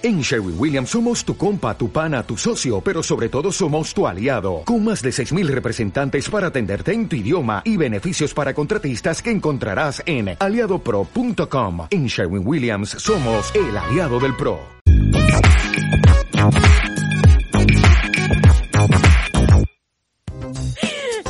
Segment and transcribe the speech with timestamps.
[0.00, 4.06] En Sherwin Williams somos tu compa, tu pana, tu socio, pero sobre todo somos tu
[4.06, 9.20] aliado, con más de 6.000 representantes para atenderte en tu idioma y beneficios para contratistas
[9.20, 11.88] que encontrarás en aliadopro.com.
[11.90, 14.60] En Sherwin Williams somos el aliado del PRO.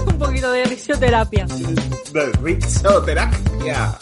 [0.05, 1.47] Un poquito de risoterapia.
[2.13, 3.99] De risoterapia.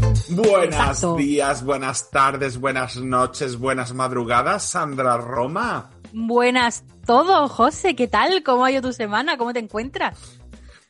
[0.00, 1.16] Buenos Exacto.
[1.16, 5.90] días, buenas tardes, buenas noches, buenas madrugadas, Sandra Roma.
[6.12, 7.96] Buenas todo, José.
[7.96, 8.42] ¿Qué tal?
[8.42, 9.36] ¿Cómo ha ido tu semana?
[9.36, 10.38] ¿Cómo te encuentras?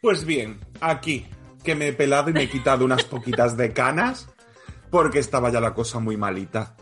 [0.00, 1.26] Pues bien, aquí,
[1.64, 4.28] que me he pelado y me he quitado unas poquitas de canas,
[4.90, 6.74] porque estaba ya la cosa muy malita,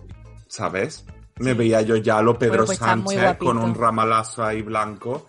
[0.49, 1.05] ¿sabes?
[1.39, 5.27] Me veía yo ya a lo Pedro Bueno, pues Sánchez con un ramalazo ahí blanco,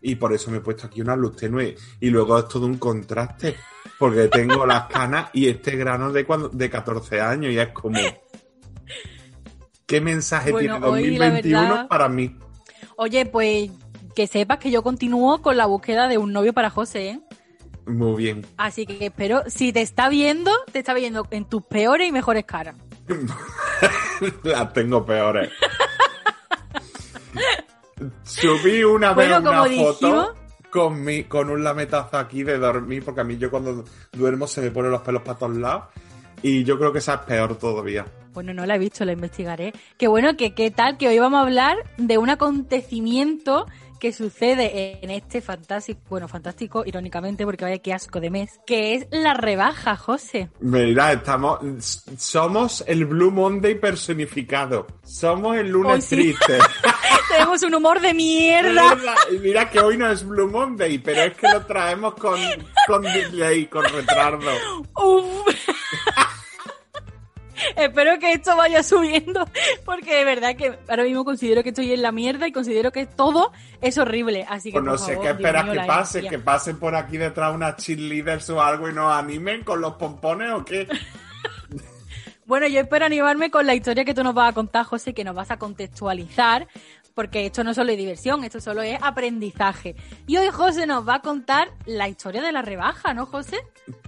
[0.00, 2.78] y por eso me he puesto aquí una luz tenue, y luego es todo un
[2.78, 3.56] contraste,
[3.98, 7.98] porque tengo las canas y este grano de, cuando, de 14 años, y es como...
[9.86, 12.36] ¿Qué mensaje Bueno, tiene hoy, la 2021 verdad- para mí?
[12.96, 13.70] Oye, pues
[14.14, 17.20] que sepas que yo continúo con la búsqueda de un novio para José, ¿eh?
[17.86, 18.44] Muy bien.
[18.58, 22.44] Así que espero, si te está viendo, te está viendo en tus peores y mejores
[22.44, 22.76] caras.
[24.42, 25.50] Las tengo peores.
[28.24, 30.28] Subí una vez Bueno, una como foto dijimos-
[30.70, 34.60] con, mi, con un lametazo aquí de dormir, porque a mí yo cuando duermo se
[34.60, 35.84] me ponen los pelos para todos lados.
[36.42, 38.06] Y yo creo que esa es peor todavía.
[38.32, 39.72] Bueno, no la he visto, la investigaré.
[39.96, 43.66] Qué bueno, que qué tal, que hoy vamos a hablar de un acontecimiento
[43.98, 48.94] que sucede en este fantástico, bueno, fantástico, irónicamente, porque vaya qué asco de mes, que
[48.94, 50.50] es la rebaja, José.
[50.60, 51.58] Mira, estamos,
[52.16, 54.86] somos el Blue Monday personificado.
[55.04, 56.16] Somos el lunes sí.
[56.16, 56.58] triste.
[57.28, 58.96] Tenemos un humor de mierda.
[59.42, 62.40] Mira que hoy no es Blue Monday, pero es que lo traemos con,
[62.86, 64.50] con delay, con retardo.
[64.96, 65.46] Uf.
[67.76, 69.46] Espero que esto vaya subiendo,
[69.84, 73.06] porque de verdad que ahora mismo considero que estoy en la mierda y considero que
[73.06, 74.44] todo es horrible.
[74.48, 76.38] Así que Pues no por sé favor, qué esperas mío, que pase, energía.
[76.38, 80.50] que pasen por aquí detrás unas cheerleaders o algo y nos animen con los pompones
[80.52, 80.86] o qué.
[82.46, 85.22] Bueno, yo espero animarme con la historia que tú nos vas a contar, José, que
[85.22, 86.66] nos vas a contextualizar,
[87.14, 89.94] porque esto no solo es diversión, esto solo es aprendizaje.
[90.26, 93.58] Y hoy José nos va a contar la historia de la rebaja, ¿no, José?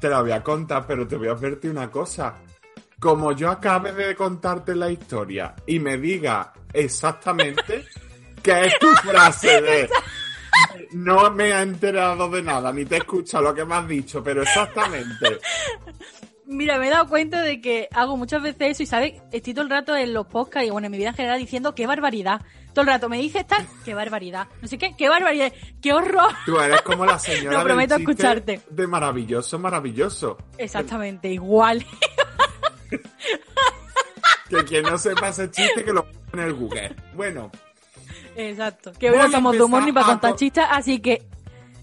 [0.01, 2.37] Te la voy a contar, pero te voy a advertir una cosa.
[3.01, 7.87] Como yo acabe de contarte la historia y me diga exactamente
[8.43, 9.89] qué es tu frase de
[10.93, 14.23] no me he enterado de nada, ni te he escuchado lo que me has dicho,
[14.23, 15.39] pero exactamente.
[16.47, 19.15] Mira, me he dado cuenta de que hago muchas veces eso y, ¿sabes?
[19.31, 21.75] Estoy todo el rato en los podcasts y, bueno, en mi vida en general diciendo
[21.75, 22.41] qué barbaridad.
[22.73, 24.49] Todo el rato me dices tal, qué barbaridad.
[24.61, 26.33] No sé qué, qué barbaridad, qué horror.
[26.45, 28.61] Tú eres como la señora No, prometo escucharte.
[28.69, 30.39] de maravilloso, maravilloso.
[30.59, 31.85] Exactamente, igual.
[34.49, 36.97] Que quien no sepa ese chiste que lo ponga en el Google.
[37.15, 37.51] Bueno,
[38.37, 38.93] Exacto.
[38.93, 41.23] Que Voy hoy a no somos de humor ni para contar co- chistes, así que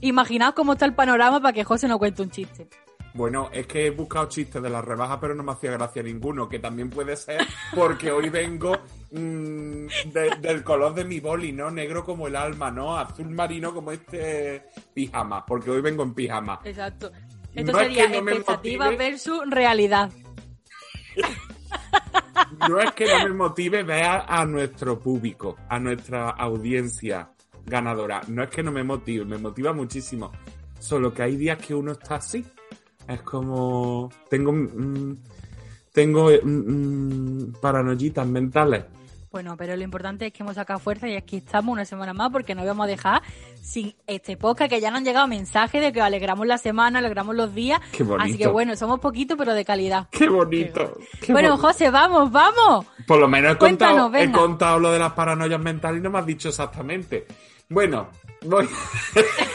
[0.01, 2.67] imaginaos cómo está el panorama para que José no cuente un chiste.
[3.13, 6.47] bueno, es que he buscado chistes de la rebaja, pero no me hacía gracia ninguno,
[6.49, 8.73] que también puede ser porque hoy vengo
[9.11, 11.69] mm, de- del color de mi boli, ¿no?
[11.71, 12.97] Negro como el alma, ¿no?
[12.97, 14.63] Azul marino como este
[14.93, 16.59] pijama, porque hoy vengo en pijama.
[16.63, 17.11] Exacto.
[17.55, 19.09] Esto No es sería que no expectativa motive.
[19.11, 20.11] versus realidad.
[22.69, 27.29] No es que no me motive ver a nuestro público, a nuestra audiencia
[27.65, 28.21] ganadora.
[28.27, 30.31] No es que no me motive, me motiva muchísimo.
[30.79, 32.45] Solo que hay días que uno está así.
[33.07, 34.09] Es como.
[34.29, 34.51] Tengo.
[34.51, 35.17] mm,
[35.93, 38.85] tengo mm, mm, paranoitas mentales.
[39.37, 42.31] Bueno, pero lo importante es que hemos sacado fuerza y aquí estamos una semana más
[42.31, 43.21] porque no vamos a dejar
[43.61, 47.35] sin este podcast que ya nos han llegado mensajes de que alegramos la semana, alegramos
[47.35, 47.79] los días.
[47.91, 48.23] Qué bonito.
[48.23, 50.07] Así que bueno, somos poquitos pero de calidad.
[50.09, 50.97] ¡Qué bonito!
[51.21, 51.67] qué bueno, bonito.
[51.67, 52.87] José, vamos, vamos.
[53.05, 56.09] Por lo menos he Cuéntanos, contado, he contado lo de las paranoias mentales y no
[56.09, 57.27] me has dicho exactamente.
[57.69, 58.09] Bueno,
[58.41, 58.67] voy.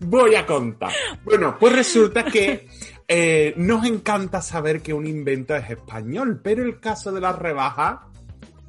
[0.00, 0.92] voy a contar.
[1.22, 2.66] Bueno, pues resulta que
[3.08, 8.08] eh, nos encanta saber que un invento es español, pero el caso de la rebaja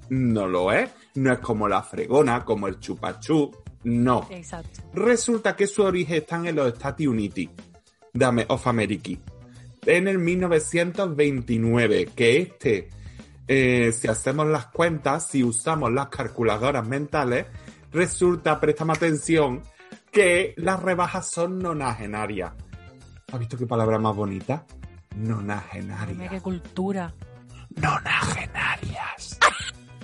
[0.10, 0.90] no lo es.
[1.16, 3.52] No es como la fregona, como el chupachú.
[3.84, 4.28] No.
[4.30, 4.82] Exacto.
[4.94, 9.12] Resulta que su origen está en los de Ame- of America.
[9.86, 12.90] En el 1929, que este,
[13.48, 17.46] eh, si hacemos las cuentas, si usamos las calculadoras mentales,
[17.92, 19.62] resulta, préstame atención,
[20.12, 22.52] que las rebajas son nonagenarias.
[23.32, 24.64] ¿Has visto qué palabra más bonita?
[25.14, 26.30] Mira Nonagenaria.
[26.30, 27.14] qué cultura.
[27.76, 29.38] Nonagenarias.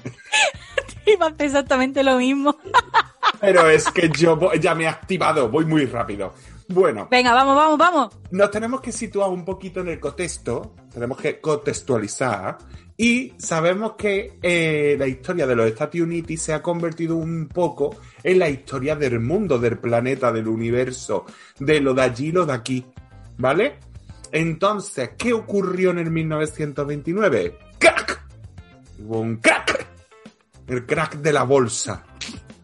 [1.05, 2.57] Iba a hacer exactamente lo mismo.
[3.39, 6.33] Pero es que yo voy- ya me he activado, voy muy rápido.
[6.67, 8.09] Bueno, Venga, vamos, vamos, vamos.
[8.31, 12.57] nos tenemos que situar un poquito en el contexto, tenemos que contextualizar
[12.97, 17.95] y sabemos que eh, la historia de los Stati Uniti se ha convertido un poco
[18.23, 21.25] en la historia del mundo, del planeta, del universo,
[21.59, 22.85] de lo de allí, lo de aquí,
[23.37, 23.79] ¿vale?
[24.31, 27.57] Entonces, ¿qué ocurrió en el 1929?
[27.77, 28.25] ¡Crack!
[28.99, 29.85] Hubo un crack,
[30.67, 32.03] el crack de la bolsa,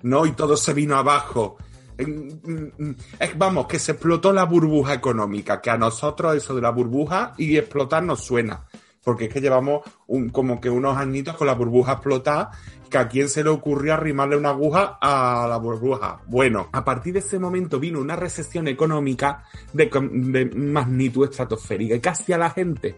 [0.03, 0.25] ¿no?
[0.25, 1.57] Y todo se vino abajo.
[1.97, 6.69] Mm, es- Vamos, que se explotó la burbuja económica, que a nosotros eso de la
[6.71, 8.65] burbuja y explotar nos suena.
[9.03, 12.51] Porque es que llevamos un, como que unos añitos con la burbuja explotada,
[12.89, 16.21] que a quién se le ocurrió arrimarle una aguja a la burbuja.
[16.27, 19.43] Bueno, a partir de ese momento vino una recesión económica
[19.73, 22.97] de, de magnitud estratosférica y casi a la gente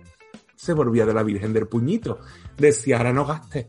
[0.62, 2.20] se volvía de la Virgen del Puñito.
[2.56, 3.66] Decía, ahora no gastes.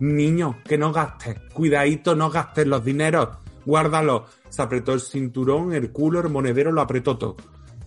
[0.00, 1.38] Niño, que no gastes.
[1.54, 3.28] Cuidadito, no gastes los dineros.
[3.64, 4.26] Guárdalo.
[4.50, 7.36] Se apretó el cinturón, el culo, el monedero, lo apretó todo.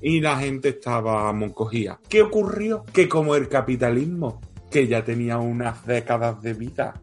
[0.02, 2.00] Y la gente estaba moncogía.
[2.08, 2.86] ¿Qué ocurrió?
[2.94, 6.94] Que como el capitalismo, que ya tenía unas décadas de vida,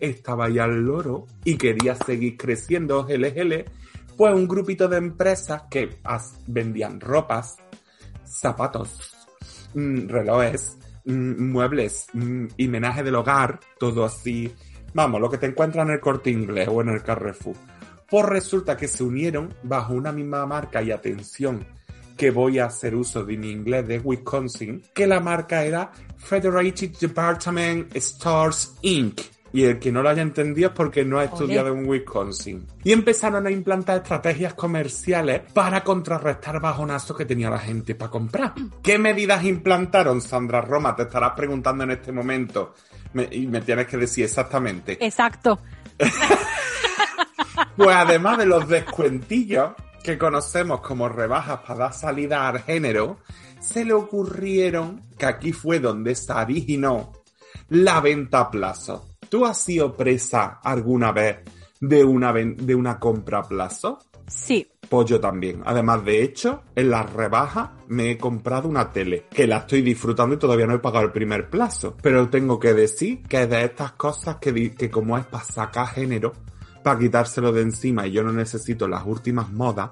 [0.00, 3.64] estaba ya al loro y quería seguir creciendo, GLGL,
[4.16, 5.98] pues un grupito de empresas que
[6.46, 7.56] vendían ropas,
[8.24, 9.16] zapatos,
[9.74, 14.52] mm, relojes, mm, muebles, mm, y menaje del hogar, todo así.
[14.94, 17.56] Vamos, lo que te encuentras en el corte inglés o en el Carrefour.
[18.10, 21.66] Pues resulta que se unieron bajo una misma marca y atención
[22.18, 26.90] que voy a hacer uso de mi inglés de Wisconsin, que la marca era Federated
[27.00, 29.20] Department Stores Inc.
[29.50, 32.66] Y el que no lo haya entendido es porque no ha estudiado en Wisconsin.
[32.84, 38.52] Y empezaron a implantar estrategias comerciales para contrarrestar bajonazos que tenía la gente para comprar.
[38.82, 40.94] ¿Qué medidas implantaron, Sandra Roma?
[40.94, 42.74] Te estarás preguntando en este momento.
[43.14, 44.98] Me- y me tienes que decir exactamente.
[45.00, 45.60] Exacto.
[47.76, 49.70] Pues además de los descuentillos
[50.08, 53.18] que conocemos como rebajas para dar salida al género,
[53.60, 57.12] se le ocurrieron, que aquí fue donde se originó,
[57.68, 59.06] la venta a plazo.
[59.28, 61.40] ¿Tú has sido presa alguna vez
[61.82, 63.98] de una, de una compra a plazo?
[64.26, 64.66] Sí.
[64.88, 65.60] Pues yo también.
[65.66, 70.36] Además, de hecho, en las rebajas me he comprado una tele, que la estoy disfrutando
[70.36, 71.98] y todavía no he pagado el primer plazo.
[72.00, 75.88] Pero tengo que decir que es de estas cosas que, que como es para sacar
[75.88, 76.32] género,
[76.82, 79.90] para quitárselo de encima y yo no necesito las últimas modas,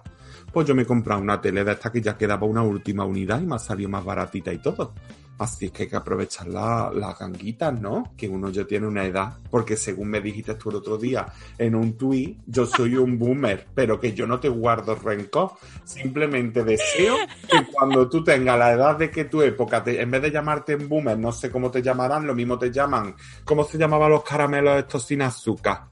[0.52, 3.40] pues yo me he comprado una tele de esta que ya quedaba una última unidad
[3.40, 4.94] y me ha salido más baratita y todo.
[5.38, 8.14] Así es que hay que aprovechar la- las ganguitas, ¿no?
[8.16, 11.26] Que uno ya tiene una edad, porque según me dijiste tú el otro día
[11.58, 15.50] en un tuit, yo soy un boomer, pero que yo no te guardo rencor.
[15.84, 17.16] Simplemente deseo
[17.50, 20.88] que cuando tú tengas la edad de que tu época, en vez de llamarte en
[20.88, 23.14] boomer, no sé cómo te llamarán, lo mismo te llaman.
[23.44, 25.82] ¿Cómo se llamaban los caramelos estos sin azúcar?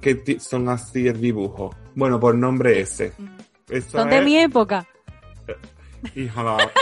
[0.00, 1.74] Que son así el dibujo.
[1.94, 3.12] Bueno, por nombre ese.
[3.68, 4.86] Eso Son de es- mi época.
[6.14, 6.56] Hija la-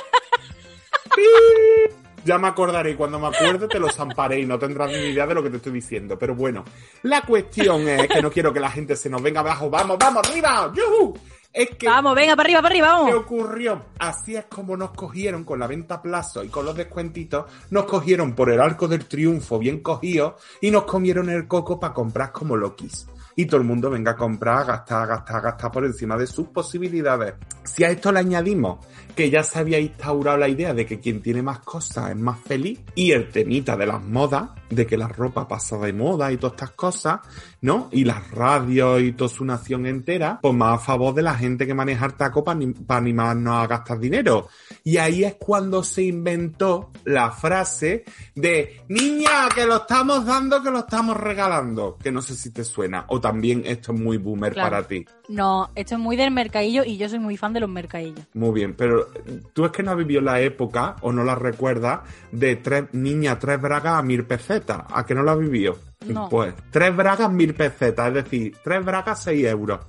[2.25, 5.29] Ya me acordaré y cuando me acuerde te lo zamparé y no tendrás ni idea
[5.29, 6.19] de lo que te estoy diciendo.
[6.19, 6.65] Pero bueno,
[7.05, 9.71] la cuestión es que no quiero que la gente se nos venga abajo.
[9.71, 10.73] ¡Vamos, vamos, arriba!
[10.75, 11.15] ¡Yuhu!
[11.53, 13.15] Es que Vamos, venga, para arriba, para arriba, ¿Qué vamos.
[13.15, 13.83] ocurrió?
[13.99, 17.85] Así es como nos cogieron con la venta a plazo y con los descuentitos, nos
[17.87, 22.33] cogieron por el arco del triunfo bien cogido y nos comieron el coco para comprar
[22.33, 23.07] como loquis.
[23.37, 26.27] Y todo el mundo venga a comprar, a gastar, a gastar, gastar por encima de
[26.27, 27.35] sus posibilidades.
[27.65, 28.79] Si a esto le añadimos
[29.15, 32.39] que ya se había instaurado la idea de que quien tiene más cosas es más
[32.41, 36.37] feliz y el temita de las modas, de que la ropa pasa de moda y
[36.37, 37.21] todas estas cosas,
[37.63, 37.89] ¿no?
[37.93, 41.67] Y las radios y toda su nación entera, pues más a favor de la gente
[41.67, 44.49] que maneja el taco para animarnos a gastar dinero.
[44.85, 50.71] Y ahí es cuando se inventó la frase de niña, que lo estamos dando, que
[50.71, 51.97] lo estamos regalando.
[51.97, 53.05] Que no sé si te suena.
[53.09, 54.71] O también esto es muy boomer Claro.
[54.71, 55.05] para ti.
[55.29, 58.27] No, esto es muy del mercadillo y yo soy muy fan de los mercadillos.
[58.35, 59.07] Muy bien, pero
[59.53, 62.01] tú es que no has vivido la época, o no la recuerdas,
[62.33, 64.83] de tres niña, tres bragas a mil pesetas.
[64.93, 65.77] ¿A que no la has vivido?
[66.07, 66.29] No.
[66.29, 69.81] Pues, tres bragas, mil pesetas, es decir, tres bragas, seis euros.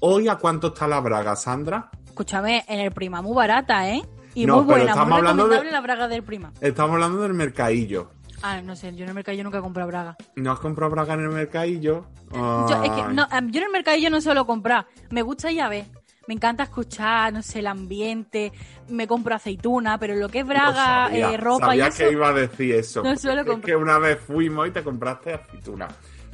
[0.00, 1.90] Hoy, ¿a cuánto está la braga, Sandra?
[2.04, 4.02] Escúchame, en el prima muy barata, ¿eh?
[4.34, 6.52] Y No, muy pero buena, estamos muy hablando de- la braga del prima.
[6.60, 8.10] Estamos hablando del mercadillo.
[8.42, 10.16] Ah, no sé, yo en el mercadillo nunca he comprado braga.
[10.36, 12.06] ¿No has comprado braga en el mercadillo?
[12.32, 13.14] Yo, es que, Ay.
[13.14, 14.86] no, em, yo en el mercadillo no suelo comprar.
[15.10, 15.86] Me gusta ir a ver.
[16.28, 18.52] Me encanta escuchar, no sé, el ambiente.
[18.88, 21.98] Me compro aceituna, pero lo que es braga, sabía, eh, ropa sabía y eso.
[21.98, 23.02] que iba a decir eso.
[23.04, 23.66] No suelo es comprar.
[23.66, 25.86] que una vez fuimos y te compraste aceituna.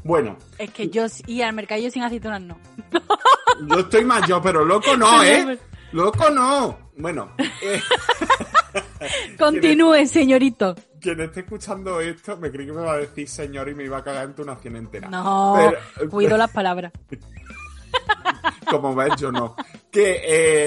[0.05, 2.59] Bueno, Es que yo ir al mercadillo sin aceitunas no.
[3.69, 5.59] yo estoy mayor, pero loco no, ¿eh?
[5.93, 6.91] Loco no.
[6.97, 7.31] Bueno,
[7.63, 7.81] eh,
[9.39, 10.75] Continúe, señorito.
[11.03, 13.99] Quien esté escuchando esto me creí que me va a decir señor y me iba
[13.99, 15.09] a cagar en tu nación entera.
[15.09, 15.55] No,
[15.97, 16.93] Pero- cuido las palabras.
[18.71, 19.55] Como ves, yo no.
[19.91, 20.21] Que,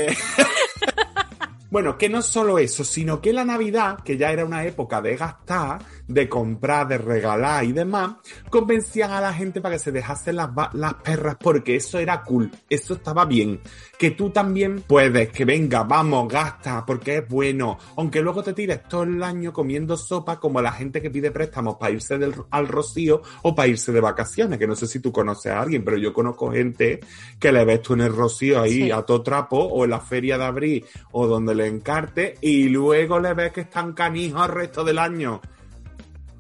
[0.08, 0.18] eh,
[1.72, 5.18] Bueno, que no solo eso, sino que la Navidad, que ya era una época de
[5.18, 8.16] gastar, de comprar, de regalar y demás,
[8.50, 12.52] convencían a la gente para que se dejasen las, las perras porque eso era cool,
[12.70, 13.60] eso estaba bien.
[13.98, 17.78] Que tú también puedes, que venga, vamos, gasta, porque es bueno.
[17.96, 21.76] Aunque luego te tires todo el año comiendo sopa como la gente que pide préstamos
[21.78, 25.12] para irse del, al rocío o para irse de vacaciones, que no sé si tú
[25.12, 27.00] conoces a alguien, pero yo conozco gente
[27.40, 28.92] que le ves tú en el rocío ahí Sí.
[28.92, 33.20] a todo trapo o en la feria de abril o donde le encarte y luego
[33.20, 35.40] le ves que están canijos el resto del año.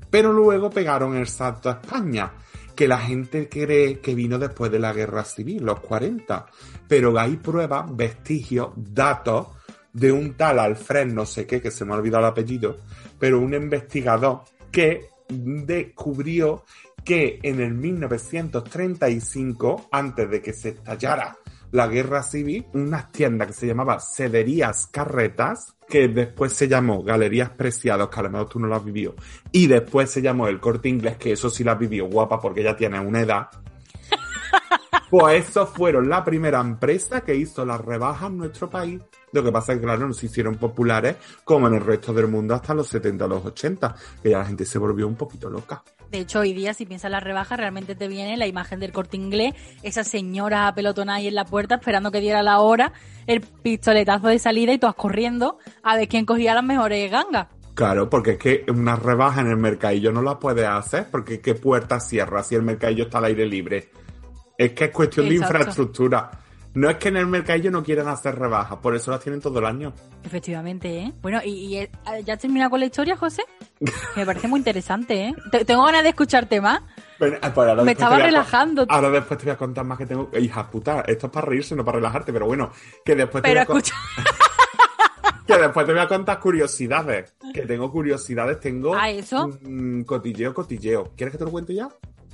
[0.09, 2.31] Pero luego pegaron el salto a España,
[2.75, 6.45] que la gente cree que vino después de la guerra civil, los 40.
[6.87, 9.47] Pero hay pruebas, vestigios, datos
[9.95, 12.79] de un tal Alfred no sé qué, que se me ha olvidado el apellido,
[13.17, 16.65] pero un investigador que descubrió
[17.03, 21.37] que en el 1935, antes de que se estallara
[21.71, 27.49] la guerra civil, unas tiendas que se llamaba Cederías Carretas, que después se llamó Galerías
[27.51, 29.15] Preciados, que a lo mejor tú no lo has vivido,
[29.51, 32.63] y después se llamó El Corte Inglés, que eso sí lo has vivido, guapa, porque
[32.63, 33.47] ya tiene una edad.
[35.17, 38.99] Pues esos fueron la primera empresa que hizo las rebajas en nuestro país.
[39.31, 42.27] Lo que pasa es que, claro, no se hicieron populares como en el resto del
[42.27, 45.49] mundo hasta los 70 o los 80, que ya la gente se volvió un poquito
[45.49, 45.85] loca.
[46.11, 48.91] De hecho, hoy día, si piensas en las rebajas, realmente te viene la imagen del
[48.91, 49.53] corte inglés,
[49.83, 52.91] esa señora apelotonada ahí en la puerta esperando que diera la hora,
[53.25, 57.47] el pistoletazo de salida y todas corriendo a ver quién cogía las mejores gangas.
[57.73, 61.55] Claro, porque es que una rebaja en el mercadillo no la puedes hacer, porque ¿qué
[61.55, 63.91] puerta cierra si el mercadillo está al aire libre?
[64.57, 66.31] Es que es cuestión de infraestructura.
[66.75, 69.59] No es que en el mercadillo no quieran hacer rebajas, por eso las tienen todo
[69.59, 69.93] el año.
[70.25, 71.13] Efectivamente, ¿eh?
[71.21, 71.89] Bueno, ¿y, y, eh,
[72.25, 73.43] ya has terminado con la historia, José?
[74.17, 75.35] Me parece muy interesante, ¿eh?
[75.51, 76.81] Te- Tengo ganas de escucharte más.
[77.17, 78.85] Bueno, pues ahora Me estaba a relajando.
[78.89, 80.29] Ahora después te voy a contar más que tengo.
[80.37, 82.69] Hija puta, esto es para reírse, no para relajarte, pero bueno,
[83.05, 83.95] que después te Pero voy a escucha,
[85.47, 87.33] que después te voy a contar curiosidades.
[87.53, 89.47] Que tengo curiosidades, tengo Ah, ¿eso?
[89.61, 91.13] mm, cotilleo, cotilleo.
[91.15, 91.87] ¿Quieres que te lo cuente ya?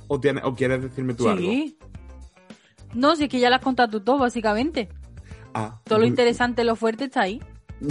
[0.08, 1.48] ¿O, tienes, o quieres decirme tú algo?
[1.48, 1.78] sí.
[2.94, 4.88] No, si es que ya lo has contado tú todo, básicamente.
[5.54, 7.40] Ah, Todo lo mm, interesante, lo fuerte está ahí.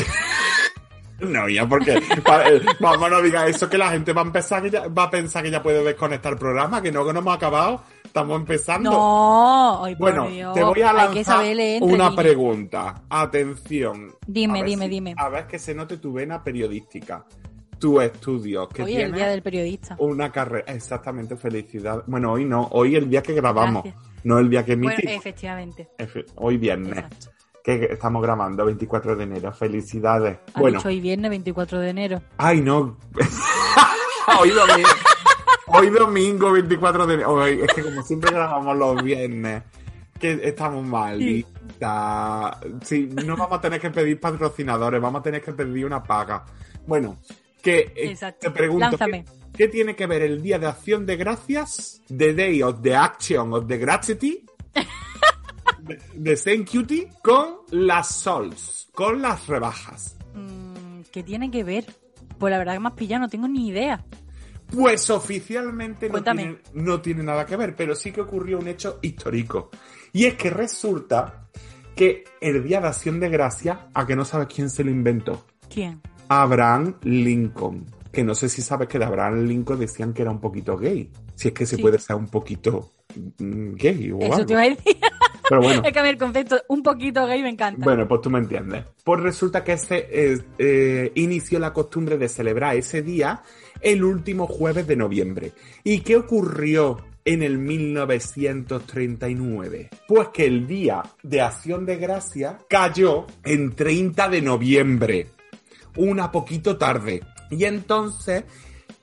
[1.19, 4.63] No, ya porque pa- eh, vamos no digas eso que la gente va a empezar
[4.63, 7.19] que ya, va a pensar que ya puede desconectar el programa, que no, que no
[7.19, 8.89] hemos acabado, estamos empezando.
[8.89, 10.55] No, ay, por Bueno, Dios.
[10.55, 11.45] te voy a lanzar
[11.81, 13.03] una pregunta.
[13.07, 14.15] Atención.
[14.25, 15.13] Dime, dime, si- dime.
[15.15, 17.23] A ver que se note tu vena periodística.
[17.77, 19.95] Tu estudio, que Hoy es el día del periodista.
[19.99, 20.71] una carrera.
[20.73, 22.03] Exactamente, felicidad.
[22.07, 24.10] Bueno, hoy no, hoy el día que grabamos, Gracias.
[24.23, 25.15] No el día que Bueno, emitimos.
[25.17, 25.89] efectivamente.
[25.97, 27.31] Efe- hoy viernes, Exacto.
[27.63, 29.51] que estamos grabando 24 de enero.
[29.53, 30.39] Felicidades.
[30.55, 32.21] Bueno, dicho hoy viernes 24 de enero.
[32.37, 32.97] Ay, no.
[34.39, 34.89] hoy domingo.
[35.67, 37.31] Hoy domingo 24 de enero.
[37.33, 39.63] Hoy, es que como siempre grabamos los viernes,
[40.19, 42.57] que estamos malditas.
[42.83, 46.43] Sí, no vamos a tener que pedir patrocinadores, vamos a tener que pedir una paga.
[46.85, 47.17] Bueno,
[47.61, 49.23] que eh, te pregunto, Lánzame.
[49.23, 52.95] ¿qué, qué tiene que ver el Día de Acción de Gracias, The Day of the
[52.95, 54.43] Action of the Gratitude,
[55.79, 60.15] de, de Saint Cutie, con las sols, con las rebajas?
[60.33, 61.85] Mm, ¿Qué tiene que ver?
[62.37, 64.03] Pues la verdad que más pillado no tengo ni idea.
[64.71, 66.43] Pues oficialmente no Cuéntame.
[66.43, 69.69] tiene, no tiene nada que ver, pero sí que ocurrió un hecho histórico.
[70.13, 71.49] Y es que resulta
[71.95, 75.45] que el Día de Acción de Gracia, a que no sabes quién se lo inventó,
[75.69, 76.01] ¿Quién?
[76.29, 77.85] Abraham Lincoln.
[78.11, 81.09] Que no sé si sabes que de Abraham Lincoln decían que era un poquito gay.
[81.35, 81.81] Si es que se Sí.
[81.81, 82.91] puede ser un poquito
[83.39, 84.45] mm, gay o Eso algo.
[84.45, 84.97] te iba a decir.
[85.49, 85.81] Pero bueno.
[85.85, 87.81] es que a mí el concepto un poquito gay me encanta.
[87.83, 88.83] Bueno, pues tú me entiendes.
[89.03, 93.41] Pues resulta que ese eh, eh, inició la costumbre de celebrar ese día
[93.81, 95.53] el último jueves de noviembre.
[95.83, 99.89] ¿Y qué ocurrió en el 1939?
[100.07, 105.27] Pues que el día de acción de gracia cayó en 30 de noviembre.
[105.97, 107.21] Una poquito tarde.
[107.51, 108.43] Y entonces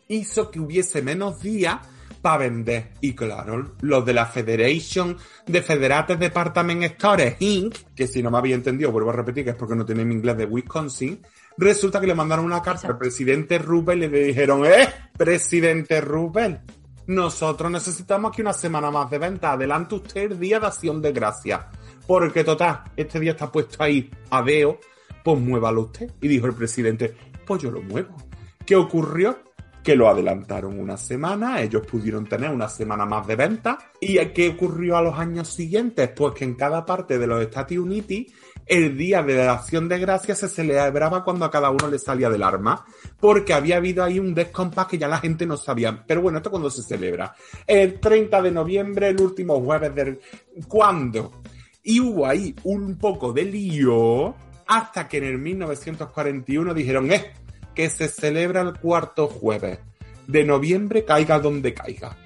[0.09, 1.79] hizo que hubiese menos días
[2.21, 2.93] para vender.
[3.01, 8.39] Y claro, los de la Federation de Federated Department Stores Inc., que si no me
[8.39, 11.21] había entendido, vuelvo a repetir que es porque no tiene mi inglés de Wisconsin,
[11.57, 16.61] resulta que le mandaron una carta al presidente Rubel y le dijeron, ¡eh, presidente Rubel!
[17.07, 19.53] Nosotros necesitamos aquí una semana más de venta.
[19.53, 21.69] Adelante usted el día de acción de gracia.
[22.07, 24.79] Porque total, este día está puesto ahí a deo,
[25.25, 26.13] pues muévalo usted.
[26.21, 28.28] Y dijo el presidente, pues yo lo muevo.
[28.69, 29.39] ¿Qué ocurrió?
[29.83, 33.79] Que lo adelantaron una semana, ellos pudieron tener una semana más de venta.
[33.99, 36.11] ¿Y qué ocurrió a los años siguientes?
[36.15, 38.27] Pues que en cada parte de los Estados Unidos
[38.67, 42.29] el día de la acción de gracias se celebraba cuando a cada uno le salía
[42.29, 42.85] del arma,
[43.19, 46.05] porque había habido ahí un descompás que ya la gente no sabía.
[46.07, 47.35] Pero bueno, ¿esto cuando se celebra?
[47.67, 50.21] El 30 de noviembre, el último jueves del...
[50.69, 51.41] ¿Cuándo?
[51.85, 54.35] Y hubo ahí un poco de lío
[54.67, 57.33] hasta que en el 1941 dijeron, eh,
[57.79, 59.79] que se celebra el cuarto jueves
[60.27, 62.17] de noviembre, caiga donde caiga.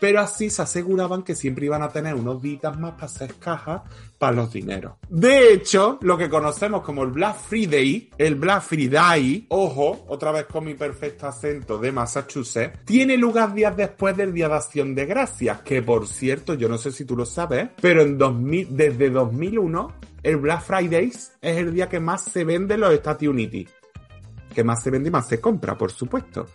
[0.00, 3.82] Pero así se aseguraban que siempre iban a tener unos días más para hacer cajas
[4.16, 4.94] para los dineros.
[5.10, 10.46] De hecho, lo que conocemos como el Black Friday, el Black Friday, ojo, otra vez
[10.46, 15.04] con mi perfecto acento de Massachusetts, tiene lugar días después del Día de Acción de
[15.04, 19.10] Gracias, que por cierto, yo no sé si tú lo sabes, pero en 2000, desde
[19.10, 19.92] 2001,
[20.22, 23.70] el Black Friday es el día que más se vende en los Estados Unidos.
[24.54, 26.46] Que más se vende y más se compra, por supuesto.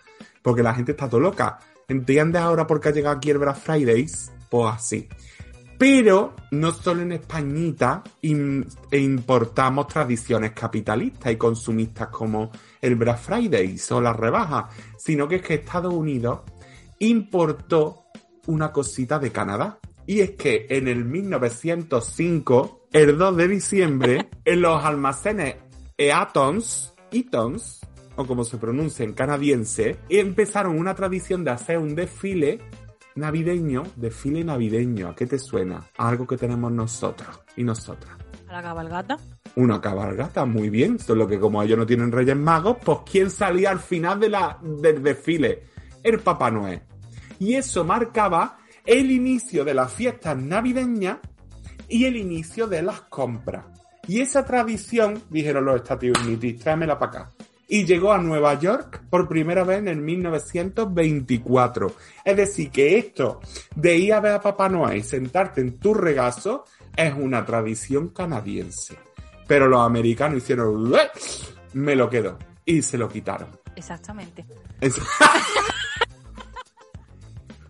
[0.42, 1.60] Porque la gente está todo loca.
[1.88, 4.32] ¿Entiendes ahora por qué ha llegado aquí el Black Fridays?
[4.50, 5.10] Pues así.
[5.80, 12.52] Pero no solo en Españita e importamos tradiciones capitalistas y consumistas como
[12.82, 14.66] el Black Fridays o las rebajas,
[14.98, 16.42] sino que es que Estados Unidos
[17.00, 18.04] importó
[18.48, 19.80] una cosita de Canadá.
[20.06, 25.56] Y es que en el 1905, el 2 de diciembre, en los almacenes
[25.98, 27.80] Eatons, Eatons,
[28.20, 32.60] o como se pronuncia en canadiense, empezaron una tradición de hacer un desfile
[33.16, 35.08] navideño, desfile navideño.
[35.08, 35.88] ¿A qué te suena?
[35.98, 38.18] A algo que tenemos nosotros y nosotras.
[38.50, 39.18] A la cabalgata.
[39.56, 41.00] Una cabalgata, muy bien.
[41.00, 44.60] Solo que como ellos no tienen reyes magos, pues ¿quién salía al final de la,
[44.62, 45.64] del desfile?
[46.04, 46.82] El Papá Noel.
[47.40, 51.20] Y eso marcaba el inicio de las fiestas navideñas
[51.88, 53.64] y el inicio de las compras.
[54.10, 57.32] Y esa tradición, dijeron los Estados Unidos, tráemela para acá.
[57.72, 61.92] Y llegó a Nueva York por primera vez en el 1924.
[62.26, 63.42] Es decir, que esto
[63.76, 68.10] de ir a ver a Papá Noel y sentarte en tu regazo es una tradición
[68.10, 68.98] canadiense.
[69.48, 71.12] Pero los americanos hicieron, "Ué,
[71.74, 72.40] me lo quedo.
[72.66, 73.50] Y se lo quitaron.
[73.76, 74.46] Exactamente.
[74.82, 74.96] Es-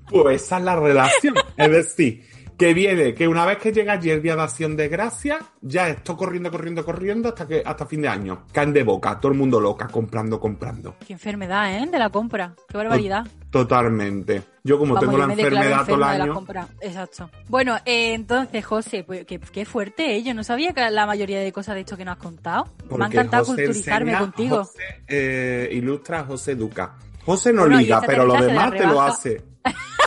[0.10, 1.36] pues esa es la relación.
[1.58, 2.29] Es decir,
[2.60, 5.88] que viene, que una vez que llega allí el Día de Acción de Gracia, ya
[5.88, 8.44] estoy corriendo, corriendo, corriendo hasta que hasta fin de año.
[8.52, 10.98] Caen de boca, todo el mundo loca, comprando, comprando.
[11.08, 11.88] Qué enfermedad, ¿eh?
[11.90, 12.54] De la compra.
[12.68, 13.26] Qué barbaridad.
[13.50, 14.42] Totalmente.
[14.62, 16.70] Yo como Vamos, tengo yo la enfermedad todo el enferma de la año.
[16.82, 17.30] Exacto.
[17.48, 20.24] Bueno, eh, entonces, José, pues qué, qué fuerte, ¿eh?
[20.24, 22.68] Yo no sabía que la mayoría de cosas de esto que nos has contado.
[22.92, 24.58] Me ha encantado José culturizarme enseña- contigo.
[24.66, 26.98] José, eh, ilustra a José Duca.
[27.26, 29.42] José no Bueno, liga, pero lo demás te lo hace.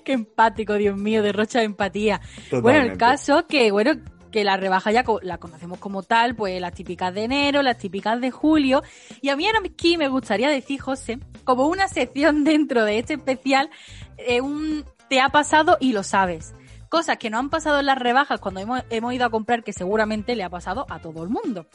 [0.04, 2.20] Qué empático, Dios mío, derrocha de empatía.
[2.50, 3.92] Bueno, el caso que, bueno,
[4.30, 8.20] que la rebaja ya la conocemos como tal, pues las típicas de enero, las típicas
[8.20, 8.82] de julio.
[9.20, 13.14] Y a mí ahora aquí me gustaría decir, José, como una sección dentro de este
[13.14, 13.70] especial,
[14.16, 16.54] eh, un te ha pasado y lo sabes.
[16.88, 19.72] Cosas que no han pasado en las rebajas cuando hemos, hemos ido a comprar, que
[19.72, 21.66] seguramente le ha pasado a todo el mundo.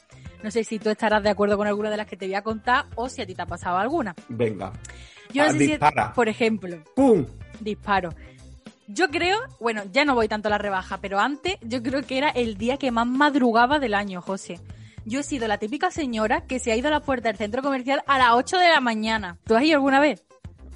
[0.44, 2.42] No sé si tú estarás de acuerdo con alguna de las que te voy a
[2.44, 4.14] contar o si a ti te ha pasado alguna.
[4.28, 4.72] Venga.
[5.34, 6.14] Yo no Ah, sé si, dispara.
[6.14, 7.26] por ejemplo, ¡Pum!
[7.60, 8.10] disparo.
[8.88, 12.18] Yo creo, bueno, ya no voy tanto a la rebaja, pero antes yo creo que
[12.18, 14.60] era el día que más madrugaba del año, José.
[15.06, 17.62] Yo he sido la típica señora que se ha ido a la puerta del centro
[17.62, 19.38] comercial a las 8 de la mañana.
[19.46, 20.24] ¿Tú has ido alguna vez?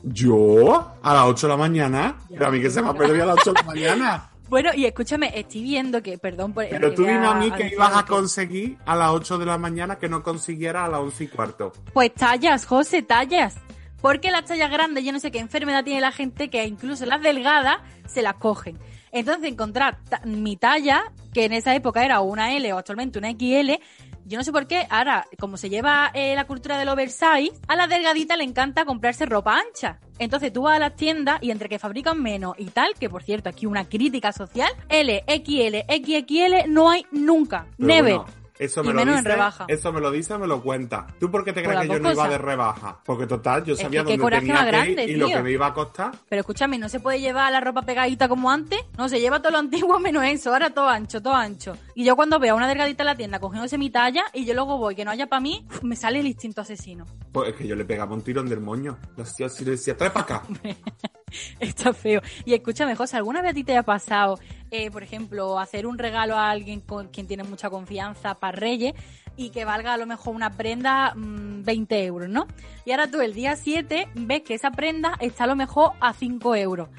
[0.03, 0.93] ¿Yo?
[1.03, 2.15] ¿A las 8 de la mañana?
[2.29, 4.29] Ya, Pero a mí que se me ha perdido a las 8 de la mañana.
[4.49, 6.67] Bueno, y escúchame, estoy viendo que, perdón por...
[6.69, 9.97] Pero tú dime a mí que ibas a conseguir a las 8 de la mañana
[9.97, 11.73] que no consiguiera a las 11 y cuarto.
[11.93, 13.55] Pues tallas, José, tallas.
[14.01, 17.21] Porque las tallas grandes, yo no sé qué enfermedad tiene la gente que incluso las
[17.21, 18.77] delgadas se las cogen.
[19.11, 23.81] Entonces encontrar mi talla, que en esa época era una L o actualmente una XL,
[24.27, 27.75] yo no sé por qué, ahora, como se lleva eh, la cultura del oversize, a
[27.77, 29.99] la delgadita le encanta comprarse ropa ancha.
[30.19, 33.23] Entonces tú vas a las tiendas y entre que fabrican menos y tal, que por
[33.23, 37.67] cierto, aquí una crítica social, L, XL, XXL no hay nunca.
[37.77, 38.17] Pero Never.
[38.17, 39.65] bueno, eso Y me lo menos en dice, rebaja.
[39.67, 41.07] Eso me lo dice, me lo cuenta.
[41.19, 42.99] ¿Tú por qué te crees que yo no iba de rebaja?
[43.05, 45.51] Porque total, yo Es sabía que dónde tenía que grande, ir y lo que me
[45.51, 46.11] iba a costar.
[46.29, 48.79] Pero escúchame, ¿no se puede llevar la ropa pegadita como antes?
[48.97, 51.77] No, se lleva todo lo antiguo menos eso, ahora todo ancho, todo ancho.
[51.95, 54.53] Y yo cuando veo a una delgadita en la tienda cogiéndose mi talla y yo
[54.53, 57.05] luego voy que no haya para mí, me sale el instinto asesino.
[57.31, 58.97] Pues es que yo le pegaba un tirón del moño.
[59.15, 60.43] Le hacía así, le decía, trae para acá.
[61.59, 62.21] Está feo.
[62.45, 64.39] Y escúchame, José, ¿alguna vez a ti te ha pasado,
[64.71, 68.93] eh, por ejemplo, hacer un regalo a alguien con quien tienes mucha confianza para Reyes
[69.35, 72.47] y que valga a lo mejor una prenda mm, 20 euros, ¿no?
[72.85, 76.13] Y ahora tú el día 7 ves que esa prenda está a lo mejor a
[76.13, 76.89] 5 euros.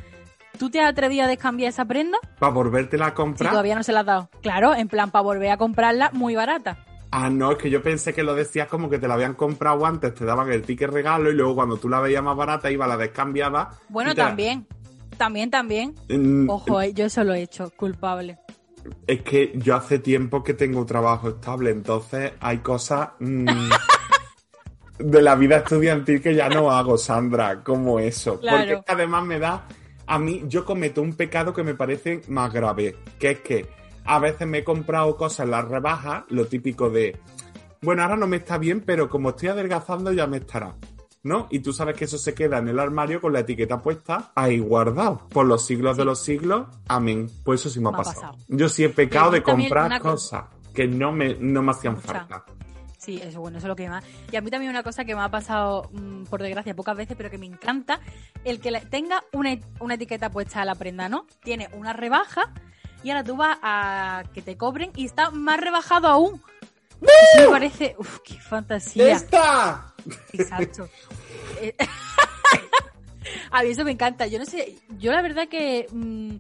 [0.59, 2.19] ¿Tú te has atrevido a descambiar esa prenda?
[2.39, 3.51] Para volvértela a Si comprar.
[3.51, 4.31] todavía no se la has dado.
[4.43, 6.85] Claro, en plan, para volver a comprarla muy barata.
[7.11, 9.87] Ah, no, es que yo pensé que lo decías como que te la habían comprado
[9.87, 12.87] antes, te daban el ticket regalo y luego cuando tú la veías más barata iba
[12.87, 13.71] la descambiada.
[13.89, 14.15] Bueno, la-
[15.19, 15.51] también.
[15.51, 15.95] También.
[16.09, 18.39] Mm, Ojo, eh, yo eso lo he hecho, culpable.
[19.07, 23.47] Es que yo hace tiempo que tengo trabajo estable, entonces hay cosas mm,
[24.99, 28.41] de la vida estudiantil que ya no hago, Sandra, como eso.
[28.41, 28.59] Claro.
[28.59, 29.67] Porque es que además me da,
[30.07, 33.67] a mí, yo cometo un pecado que me parece más grave, que es que
[34.05, 37.19] a veces me he comprado cosas en las rebajas, lo típico de,
[37.83, 40.75] bueno, ahora no me está bien, pero como estoy adelgazando ya me estará.
[41.29, 41.47] ¿No?
[41.51, 44.59] Y tú sabes que eso se queda en el armario con la etiqueta puesta ahí
[44.59, 45.29] guardado.
[45.29, 47.31] Por los siglos de los siglos, amén.
[47.45, 48.37] Pues eso sí me ha, pasado.
[48.49, 52.45] Yo sí he pecado de comprar cosas que no me, no me hacían falta.
[52.97, 54.05] Sí, eso bueno, eso es lo que más.
[54.33, 57.17] Y a mí también una cosa que me ha pasado, mm, por desgracia, pocas veces,
[57.17, 58.01] pero que me encanta,
[58.45, 61.27] el que tenga una, una etiqueta puesta a la prenda, ¿no?
[61.43, 62.53] Tiene una rebaja
[63.03, 66.43] y ahora tú vas a que te cobren y está más rebajado aún.
[67.01, 69.13] Eso me parece, uf, qué fantasía.
[69.13, 69.95] ¡Está!
[70.33, 70.89] Exacto.
[71.61, 71.75] Eh,
[73.51, 74.27] a mí eso me encanta.
[74.27, 76.37] Yo no sé, yo la verdad que mmm,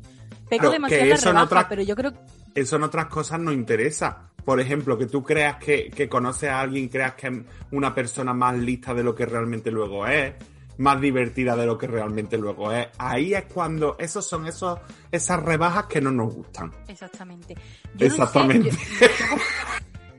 [0.48, 2.12] peco demasiado la rebaja, pero yo creo
[2.54, 4.30] eso en otras cosas no interesa.
[4.44, 7.34] Por ejemplo, que tú creas que, que conoces a alguien, creas que es
[7.70, 10.34] una persona más lista de lo que realmente luego es,
[10.78, 12.88] más divertida de lo que realmente luego es.
[12.98, 14.78] Ahí es cuando esos son esos,
[15.12, 16.72] esas rebajas que no nos gustan.
[16.86, 17.56] Exactamente.
[17.98, 18.70] exactamente.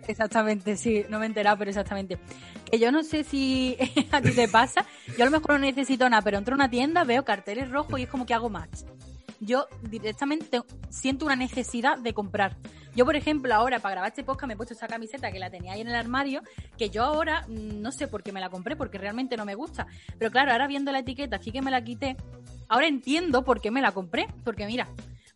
[0.07, 2.17] Exactamente, sí, no me he enterado, pero exactamente.
[2.69, 3.77] Que yo no sé si
[4.11, 4.85] a ti te pasa,
[5.17, 7.99] yo a lo mejor no necesito nada, pero entro a una tienda, veo carteles rojos
[7.99, 8.81] y es como que hago match
[9.39, 12.57] yo directamente siento una necesidad de comprar.
[12.95, 15.49] Yo, por ejemplo, ahora para grabar este podcast me he puesto esa camiseta que la
[15.49, 16.41] tenía ahí en el armario,
[16.77, 19.55] que yo ahora mm, no sé por qué me la compré, porque realmente no me
[19.55, 19.87] gusta.
[20.17, 22.17] Pero claro, ahora viendo la etiqueta, así que me la quité,
[22.67, 24.27] ahora entiendo por qué me la compré.
[24.43, 24.87] Porque mira,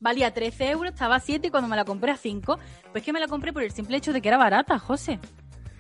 [0.03, 2.59] valía 13 euros, estaba a 7 y cuando me la compré a 5,
[2.91, 5.19] pues que me la compré por el simple hecho de que era barata, José.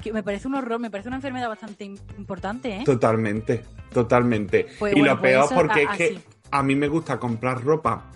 [0.01, 2.83] Que me parece un horror, me parece una enfermedad bastante importante, ¿eh?
[2.85, 4.67] Totalmente, totalmente.
[4.79, 8.09] Pues y lo pues peor porque es que a mí me gusta comprar ropa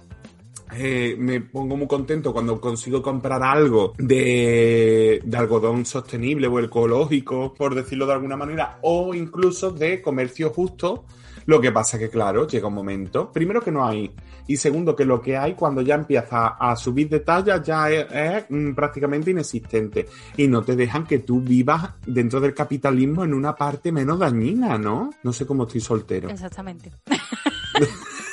[0.75, 7.53] eh, me pongo muy contento cuando consigo comprar algo de, de, algodón sostenible o ecológico,
[7.53, 11.05] por decirlo de alguna manera, o incluso de comercio justo.
[11.47, 14.13] Lo que pasa que, claro, llega un momento, primero que no hay,
[14.47, 18.45] y segundo que lo que hay cuando ya empieza a subir de talla ya es,
[18.49, 20.07] mm, prácticamente inexistente.
[20.35, 24.77] Y no te dejan que tú vivas dentro del capitalismo en una parte menos dañina,
[24.77, 25.09] ¿no?
[25.23, 26.29] No sé cómo estoy soltero.
[26.29, 26.91] Exactamente.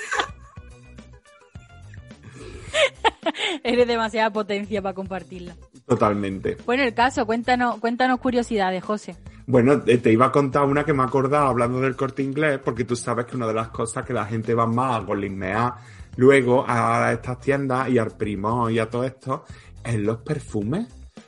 [3.63, 5.57] Eres demasiada potencia para compartirla.
[5.87, 6.57] Totalmente.
[6.65, 9.17] Bueno, el caso, cuéntanos, cuéntanos curiosidades, José.
[9.47, 12.59] Bueno, eh, te iba a contar una que me ha acordado hablando del corte inglés,
[12.65, 15.75] porque tú sabes que una de las cosas que la gente va más a golismear
[16.17, 19.45] luego a estas tiendas y al primo y a todo esto
[19.85, 20.87] es los perfumes.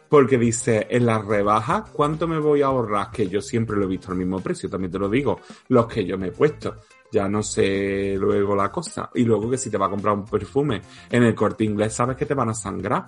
[0.09, 3.11] Porque dice, en las rebajas, ¿cuánto me voy a ahorrar?
[3.11, 6.07] Que yo siempre lo he visto al mismo precio, también te lo digo, los que
[6.07, 6.77] yo me he puesto
[7.11, 9.11] ya no sé luego la cosa.
[9.15, 12.17] Y luego que si te va a comprar un perfume en el corte inglés, sabes
[12.17, 13.05] que te van a sangrar,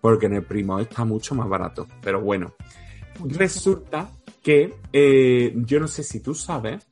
[0.00, 1.86] porque en el primo está mucho más barato.
[2.02, 2.54] Pero bueno,
[3.24, 4.10] resulta
[4.42, 6.86] que eh, yo no sé si tú sabes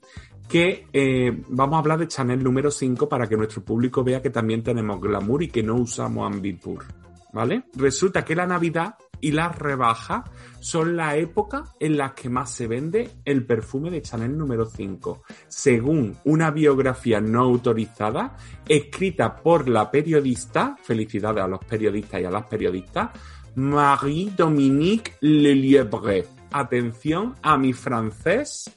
[0.48, 4.30] que eh, vamos a hablar de Chanel número 5 para que nuestro público vea que
[4.30, 6.84] también tenemos glamour y que no usamos ambipur.
[7.32, 7.64] ¿Vale?
[7.74, 10.24] Resulta que la Navidad y las rebajas
[10.60, 15.22] son la época en la que más se vende el perfume de Chanel número 5,
[15.46, 18.36] según una biografía no autorizada
[18.68, 23.10] escrita por la periodista, felicidades a los periodistas y a las periodistas,
[23.54, 26.26] Marie-Dominique Lelièvre.
[26.50, 28.70] Atención a mi francés,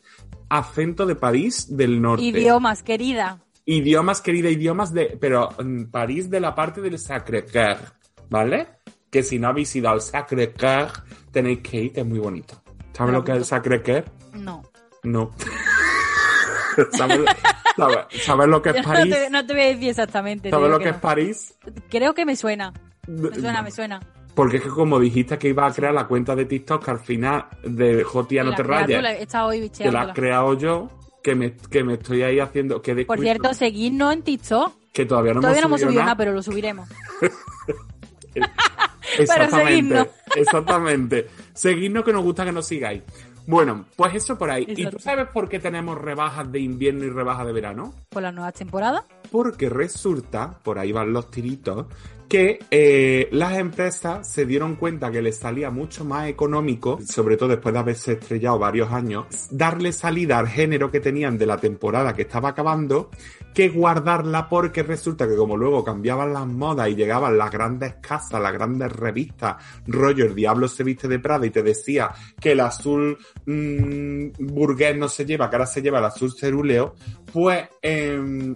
[0.49, 2.23] acento de París del norte.
[2.23, 3.39] Idiomas, querida.
[3.65, 7.77] Idiomas, querida, idiomas de, pero en París de la parte del Sacré-Cœur,
[8.29, 8.67] ¿vale?
[9.11, 10.89] Que si no habéis ido al Sacre Cœur,
[11.31, 12.61] tenéis que ir, que es muy bonito.
[12.93, 14.05] ¿Sabes lo que es el Sacre Cœur?
[14.33, 14.63] No.
[15.03, 15.31] No.
[16.93, 19.15] ¿Sabes, lo que es París?
[19.29, 20.49] No te, voy a decir exactamente.
[20.49, 21.53] ¿Sabes lo que, es París?
[21.89, 22.73] Creo que me suena.
[23.07, 23.99] Me suena, me suena.
[24.33, 26.99] Porque es que como dijiste que iba a crear la cuenta de TikTok, que al
[26.99, 29.27] final de Jotia no te rayes,
[29.77, 30.87] que la has creado yo,
[31.21, 32.81] que me, que me estoy ahí haciendo...
[32.81, 34.73] Que Por cierto, seguidnos en TikTok.
[34.93, 36.87] Que todavía no todavía hemos subido, no hemos subido nada, pero lo subiremos.
[39.17, 40.09] Exactamente.
[40.35, 41.27] Exactamente.
[41.53, 43.03] Seguidnos que nos gusta que nos sigáis.
[43.47, 44.65] Bueno, pues eso por ahí.
[44.67, 47.93] ¿Y tú sabes por qué tenemos rebajas de invierno y rebajas de verano?
[48.09, 49.05] Por la nueva temporada.
[49.31, 51.87] Porque resulta, por ahí van los tiritos,
[52.31, 57.49] que eh, las empresas se dieron cuenta que les salía mucho más económico, sobre todo
[57.49, 62.13] después de haberse estrellado varios años, darle salida al género que tenían de la temporada
[62.13, 63.09] que estaba acabando,
[63.53, 68.41] que guardarla porque resulta que como luego cambiaban las modas y llegaban las grandes casas,
[68.41, 72.61] las grandes revistas, rollo el diablo se viste de Prada y te decía que el
[72.61, 76.95] azul mmm, burgués no se lleva, que ahora se lleva el azul cerúleo,
[77.33, 78.55] pues eh,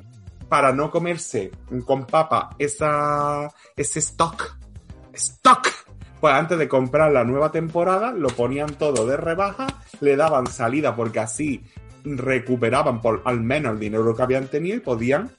[0.50, 1.52] para no comerse
[1.86, 4.58] con papa esa, ese stock,
[5.14, 5.68] stock,
[6.20, 9.68] pues antes de comprar la nueva temporada lo ponían todo de rebaja,
[10.02, 11.64] le daban salida porque así
[12.04, 15.32] recuperaban por al menos el dinero que habían tenido y podían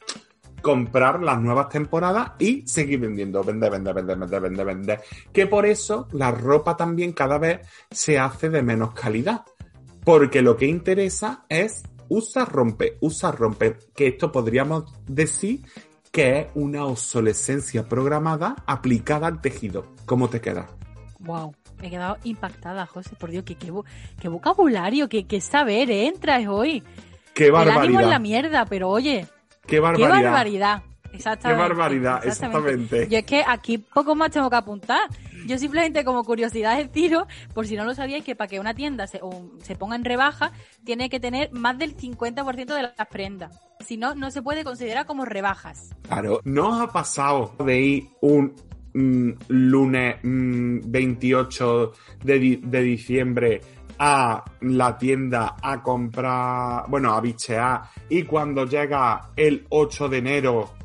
[0.66, 5.00] comprar las nuevas temporadas y seguir vendiendo, vender, vender, vender, vender, vender, vender.
[5.32, 9.42] Que por eso la ropa también cada vez se hace de menos calidad.
[10.04, 13.76] Porque lo que interesa es usa, rompe, usa, rompe.
[13.94, 15.62] Que esto podríamos decir
[16.10, 19.84] que es una obsolescencia programada aplicada al tejido.
[20.06, 20.66] ¿Cómo te queda?
[21.20, 23.16] Wow, me he quedado impactada, José.
[23.18, 23.72] Por Dios, qué, qué,
[24.20, 26.06] qué vocabulario, qué, qué saber ¿eh?
[26.06, 26.82] entras hoy.
[27.34, 27.82] Qué barbaridad.
[27.82, 29.26] El ánimo en la mierda, pero oye,
[29.66, 30.18] Qué barbaridad.
[30.18, 30.82] qué barbaridad.
[31.12, 31.62] Exactamente.
[31.62, 33.08] Qué barbaridad, exactamente.
[33.08, 35.08] Yo es que aquí poco más tengo que apuntar.
[35.46, 38.74] Yo simplemente como curiosidad de tiro, por si no lo sabíais, que para que una
[38.74, 39.20] tienda se,
[39.78, 40.52] ponga en rebaja,
[40.84, 43.60] tiene que tener más del 50% de las prendas.
[43.80, 45.94] Si no, no se puede considerar como rebajas.
[46.02, 48.54] Claro, ¿no os ha pasado de ir un
[48.94, 51.92] mm, lunes mm, 28
[52.24, 53.60] de, de diciembre
[53.98, 60.75] a la tienda a comprar, bueno, a bichear y cuando llega el 8 de enero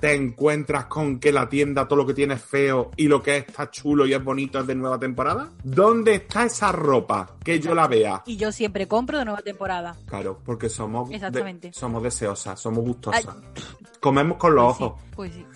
[0.00, 3.38] te encuentras con que la tienda todo lo que tiene es feo y lo que
[3.38, 5.48] está chulo y es bonito es de nueva temporada?
[5.64, 7.34] ¿Dónde está esa ropa?
[7.44, 8.22] Que yo la vea.
[8.26, 9.96] Y yo siempre compro de nueva temporada.
[10.06, 11.72] Claro, porque somos, de- Exactamente.
[11.72, 13.26] somos deseosas, somos gustosas.
[14.00, 15.02] Comemos con los Pues sí, ojos.
[15.16, 15.46] Pues sí.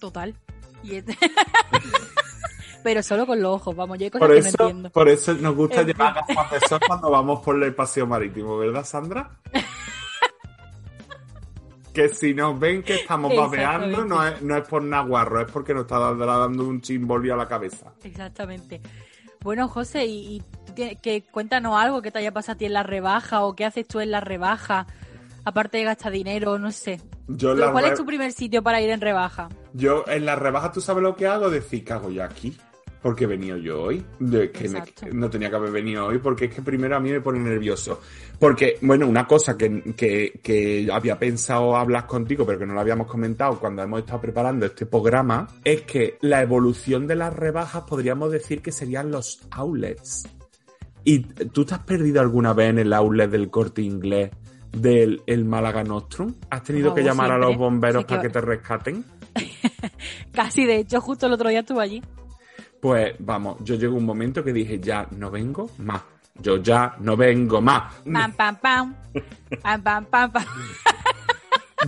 [0.00, 0.34] Total.
[0.82, 1.16] Y este-
[2.82, 4.90] Pero solo con los ojos, vamos, yo hay cosas Por que no eso, entiendo.
[4.90, 8.84] por eso nos gusta llevar gafas de sol cuando vamos por el paseo marítimo, ¿verdad,
[8.84, 9.30] Sandra?
[11.92, 15.74] que si nos ven que estamos babeando, no es, no es por naguarro, es porque
[15.74, 17.92] nos está dando, un chimbolio a la cabeza.
[18.02, 18.80] Exactamente.
[19.40, 20.42] Bueno, José, y,
[21.02, 23.86] que cuéntanos algo que te haya pasado a ti en la rebaja o qué haces
[23.86, 24.86] tú en la rebaja,
[25.44, 27.00] aparte de gastar dinero, no sé.
[27.28, 29.48] Yo, ¿Cuál re- es tu primer sitio para ir en rebaja?
[29.72, 31.50] yo en la rebaja, ¿tú sabes lo que hago?
[31.50, 32.56] Decir, ¿qué hago yo aquí?
[33.02, 34.04] Porque he venido yo hoy.
[34.20, 37.10] De que me- no tenía que haber venido hoy porque es que primero a mí
[37.10, 38.00] me pone nervioso.
[38.38, 42.80] Porque, bueno, una cosa que, que, que había pensado hablar contigo, pero que no lo
[42.80, 47.82] habíamos comentado cuando hemos estado preparando este programa, es que la evolución de las rebajas
[47.88, 50.28] podríamos decir que serían los outlets.
[51.04, 54.30] ¿Y tú te has perdido alguna vez en el outlet del corte inglés
[54.70, 56.32] del el Málaga Nostrum?
[56.50, 59.04] ¿Has tenido Por que llamar a los bomberos Sí, para que- que te rescaten?
[60.32, 62.02] Casi, de hecho, justo el otro día estuve allí.
[62.82, 66.02] Pues vamos, yo llegó un momento que dije, ya no vengo más.
[66.40, 67.94] Yo ya no vengo más.
[68.12, 68.94] Pam, pam, pam.
[69.62, 70.44] Pam, pam, pam, pam.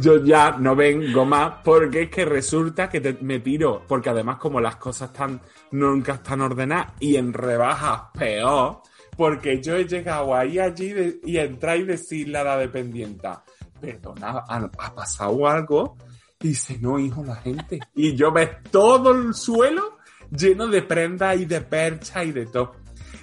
[0.01, 3.83] Yo ya no vengo más porque es que resulta que te- me tiro.
[3.89, 5.41] Porque además como las cosas están,
[5.73, 8.83] nunca están ordenadas y en rebajas peor.
[9.17, 13.43] Porque yo he llegado ahí allí de- y entrar y decirle a la dependienta,
[13.81, 15.97] perdona, ¿ha, ha pasado algo?
[16.41, 17.81] Y dice, no, hijo, la gente.
[17.97, 19.94] Y yo ves todo el suelo
[20.37, 22.73] lleno de prendas y de percha y de todo.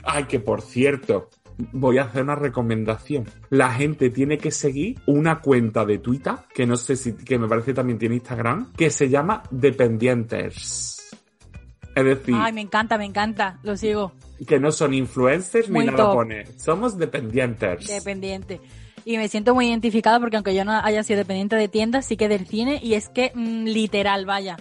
[0.03, 1.29] Ay, que por cierto,
[1.71, 3.25] voy a hacer una recomendación.
[3.49, 7.47] La gente tiene que seguir una cuenta de Twitter, que no sé si, que me
[7.47, 10.97] parece también tiene Instagram, que se llama Dependientes.
[11.93, 13.59] Es decir, Ay, me encanta, me encanta.
[13.63, 14.13] Lo sigo.
[14.47, 16.45] que no son influencers ni nada pone.
[16.57, 17.87] Somos dependientes.
[17.87, 18.61] Dependiente.
[19.03, 22.15] Y me siento muy identificada porque aunque yo no haya sido dependiente de tiendas, sí
[22.15, 22.79] que del cine.
[22.81, 24.57] Y es que, mm, literal, vaya.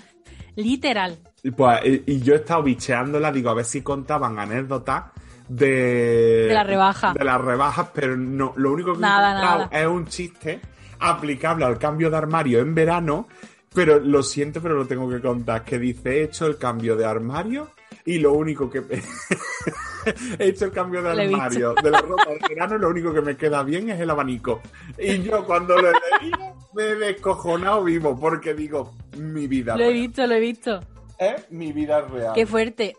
[0.57, 1.19] Literal.
[1.43, 5.05] Y, pues, y- y yo he estado bicheándola, digo, a ver si contaban anécdotas
[5.49, 6.47] de...
[6.49, 7.13] De la rebaja.
[7.13, 9.81] De las rebajas, pero no, lo único que Nada, he encontrado nada.
[9.81, 10.61] es un chiste
[10.99, 13.27] aplicable al cambio de armario en verano,
[13.75, 17.05] pero lo siento, pero lo tengo que contar, que dice, he hecho el cambio de
[17.07, 17.71] armario
[18.05, 18.83] y lo único que...
[20.39, 23.37] he hecho el cambio de armario de la ropa de verano, lo único que me
[23.37, 24.61] queda bien es el abanico.
[24.99, 26.39] Y yo cuando lo he leído
[26.75, 30.81] me he descojonado vivo, porque digo, mi vida Lo he visto, lo he visto.
[31.21, 32.33] Es mi vida real.
[32.35, 32.97] Qué fuerte.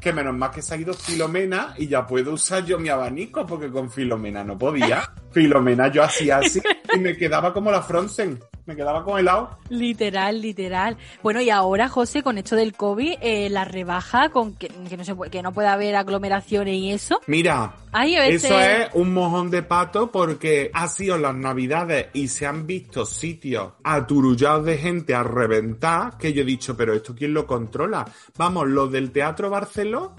[0.00, 3.46] Que menos mal que se ha ido Filomena y ya puedo usar yo mi abanico
[3.46, 5.02] porque con Filomena no podía.
[5.30, 6.60] Filomena yo hacía así
[6.92, 8.40] y me quedaba como la Frozen.
[8.70, 9.58] Me quedaba con helado.
[9.68, 10.96] Literal, literal.
[11.24, 15.04] Bueno, y ahora, José, con esto del COVID, eh, la rebaja, con que, que no
[15.04, 17.20] se puede, que no puede haber aglomeraciones y eso.
[17.26, 18.44] Mira, Ay, a veces...
[18.44, 23.04] eso es un mojón de pato porque ha sido las navidades y se han visto
[23.04, 28.04] sitios aturullados de gente a reventar que yo he dicho, pero esto quién lo controla.
[28.38, 30.14] Vamos, lo del Teatro Barceló,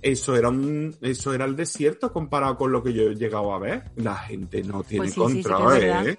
[0.00, 3.58] eso era un, eso era el desierto comparado con lo que yo he llegado a
[3.58, 3.90] ver.
[3.96, 6.06] La gente no tiene Pues sí, sí, sí que es control, verdad.
[6.06, 6.18] ¿eh?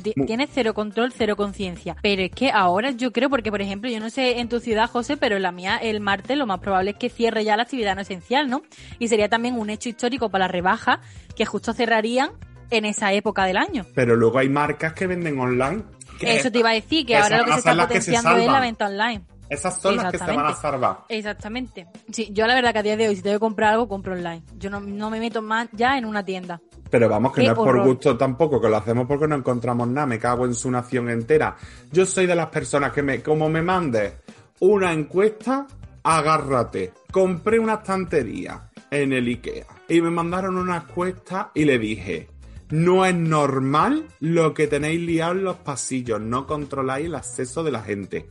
[0.00, 1.96] Tienes cero control, cero conciencia.
[2.02, 4.88] Pero es que ahora yo creo, porque por ejemplo, yo no sé en tu ciudad,
[4.90, 7.64] José, pero en la mía, el martes, lo más probable es que cierre ya la
[7.64, 8.62] actividad no esencial, ¿no?
[8.98, 11.00] Y sería también un hecho histórico para la rebaja,
[11.36, 12.30] que justo cerrarían
[12.70, 13.86] en esa época del año.
[13.94, 15.82] Pero luego hay marcas que venden online.
[16.20, 18.12] que Eso te iba a decir, que ahora lo que se está las que se
[18.12, 19.22] potenciando es la venta online.
[19.48, 20.98] Esas son las que se van a salvar.
[21.08, 21.86] Exactamente.
[22.12, 24.12] Sí, yo la verdad que a día de hoy, si tengo que comprar algo, compro
[24.12, 24.42] online.
[24.58, 26.60] Yo no, no me meto más ya en una tienda.
[26.90, 29.88] Pero vamos, que Qué no es por gusto tampoco, que lo hacemos porque no encontramos
[29.88, 31.56] nada, me cago en su nación entera.
[31.92, 34.14] Yo soy de las personas que me, como me mandes
[34.60, 35.66] una encuesta,
[36.02, 36.92] agárrate.
[37.10, 42.28] Compré una estantería en el IKEA y me mandaron una encuesta y le dije,
[42.70, 47.72] no es normal lo que tenéis liado en los pasillos, no controláis el acceso de
[47.72, 48.26] la gente.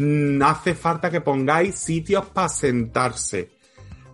[0.00, 3.50] Mm, Hace falta que pongáis sitios para sentarse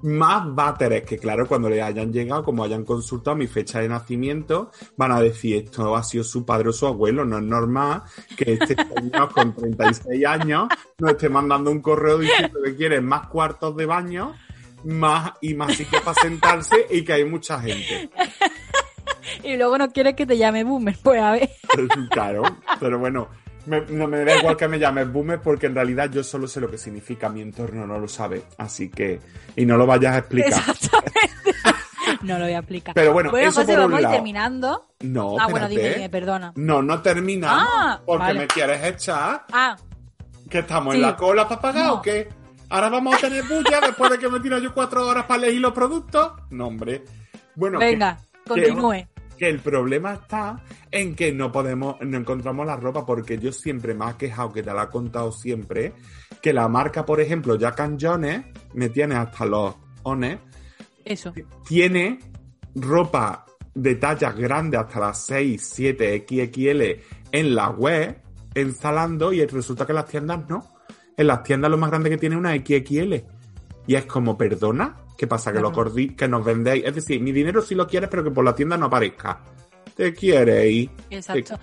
[0.02, 4.70] más váteres que claro cuando le hayan llegado como hayan consultado mi fecha de nacimiento
[4.96, 8.02] van a decir esto ha sido su padre o su abuelo no es normal
[8.36, 10.68] que este señor con 36 años
[10.98, 14.34] nos esté mandando un correo diciendo que quiere más cuartos de baño
[14.84, 18.10] más y más sitios para sentarse y que hay mucha gente
[19.42, 20.96] Y luego no quieres que te llame Boomer.
[21.02, 21.50] Pues a ver.
[22.10, 22.42] claro
[22.78, 23.28] pero bueno
[23.66, 26.60] me, no me da igual que me llames boomer porque en realidad yo solo sé
[26.60, 29.20] lo que significa mi entorno no lo sabe así que
[29.56, 31.54] y no lo vayas a explicar Exactamente.
[32.22, 32.94] no lo voy a explicar.
[32.94, 34.14] Pero bueno, eso José, por un vamos ir lado.
[34.14, 34.88] terminando.
[35.00, 36.52] no ah, bueno, dime, perdona.
[36.56, 37.66] No, no terminamos.
[37.68, 38.38] Ah, porque vale.
[38.40, 39.44] me quieres echar.
[39.52, 39.76] Ah,
[40.48, 41.00] ¿Que estamos Sí.
[41.00, 41.94] en la cola para pagar No.
[41.94, 42.28] o qué?
[42.68, 45.60] ¿Ahora vamos a tener bulla después de que me tiro yo cuatro horas para elegir
[45.60, 46.32] los productos?
[46.50, 47.04] No, hombre.
[47.54, 48.92] Bueno, venga, que- continúe.
[48.92, 49.08] Que,
[49.44, 54.08] el problema está en que no podemos, no encontramos la ropa porque yo siempre me
[54.08, 55.92] he quejado, que te la he contado siempre,
[56.40, 58.44] que la marca, por ejemplo, Jack and Jones,
[58.74, 60.38] me tiene hasta los ones,
[61.04, 61.32] Eso.
[61.66, 62.20] tiene
[62.74, 63.44] ropa
[63.74, 66.82] de tallas grandes hasta las 6, 7, XXL
[67.32, 68.22] en la web,
[68.54, 70.66] en Zalando, y resulta que en las tiendas no.
[71.16, 73.14] En las tiendas lo más grande que tiene es una XXL.
[73.86, 75.52] Y es como, perdona, ¿qué pasa?
[75.52, 76.84] Que, lo cordi- que nos vendéis.
[76.84, 79.40] Es decir, mi dinero si lo quieres, pero que por la tienda no aparezca.
[79.94, 80.88] ¿Te quieres?
[81.10, 81.58] Exacto.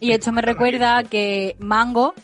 [0.00, 2.14] Y esto me recuerda que Mango,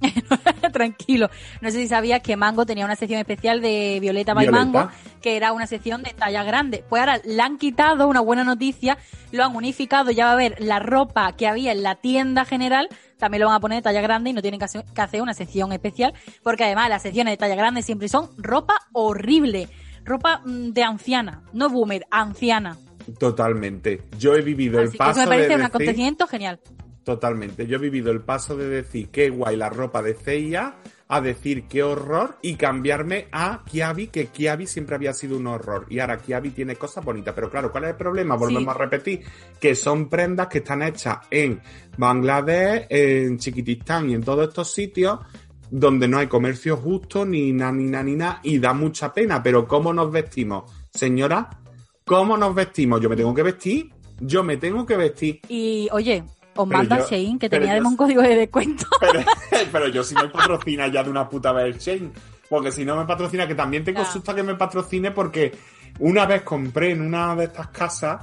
[0.72, 4.64] tranquilo, no sé si sabías que Mango tenía una sección especial de Violeta by Violeta.
[4.64, 4.90] Mango,
[5.22, 6.84] que era una sección de talla grande.
[6.88, 8.98] Pues ahora la han quitado, una buena noticia,
[9.32, 12.88] lo han unificado, ya va a haber la ropa que había en la tienda general,
[13.18, 15.22] también lo van a poner de talla grande y no tienen que hacer, que hacer
[15.22, 19.68] una sección especial, porque además las secciones de talla grande siempre son ropa horrible,
[20.06, 22.76] ropa mm, de anciana, no boomer, anciana.
[23.18, 24.02] Totalmente.
[24.18, 26.60] Yo he vivido el que paso eso me parece de un decir- acontecimiento genial.
[27.04, 27.66] Totalmente.
[27.66, 30.74] Yo he vivido el paso de decir qué guay la ropa de CIA
[31.08, 35.86] a decir qué horror y cambiarme a Kiabi, que Kiabi siempre había sido un horror.
[35.88, 37.32] Y ahora Kiabi tiene cosas bonitas.
[37.32, 38.34] Pero claro, ¿cuál es el problema?
[38.34, 38.80] Volvemos Sí.
[38.80, 39.20] a repetir
[39.60, 41.60] que son prendas que están hechas en
[41.96, 45.20] Bangladesh, en Chiquitistán y en todos estos sitios
[45.70, 49.42] donde no hay comercio justo, ni na, ni na, ni na, y da mucha pena.
[49.42, 50.70] Pero ¿cómo nos vestimos?
[50.92, 51.50] Señora,
[52.04, 53.00] ¿cómo nos vestimos?
[53.00, 53.90] Yo me tengo que vestir.
[54.20, 55.40] Yo me tengo que vestir.
[55.48, 56.24] Y oye,
[56.54, 58.86] os manda Shein que tenía además un código de descuento.
[59.00, 59.20] Pero,
[59.72, 62.10] pero yo si me patrocina ya de una puta vez Shane.
[62.48, 64.06] Porque si no me patrocina, que también tengo Ya.
[64.10, 65.52] susto que me patrocine porque
[65.98, 68.22] una vez compré en una de estas casas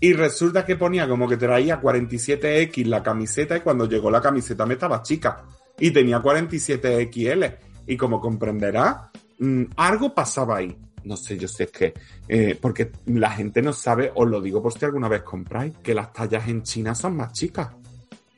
[0.00, 4.64] y resulta que ponía como que traía 47X la camiseta y cuando llegó la camiseta
[4.66, 5.44] me estaba chica
[5.78, 7.56] y tenía 47XL.
[7.86, 10.76] Y como comprenderá, mm, algo pasaba ahí.
[11.04, 11.92] No sé, yo sé que,
[12.28, 15.94] eh, porque la gente no sabe, os lo digo por si alguna vez compráis, que
[15.94, 17.68] las tallas en China son más chicas.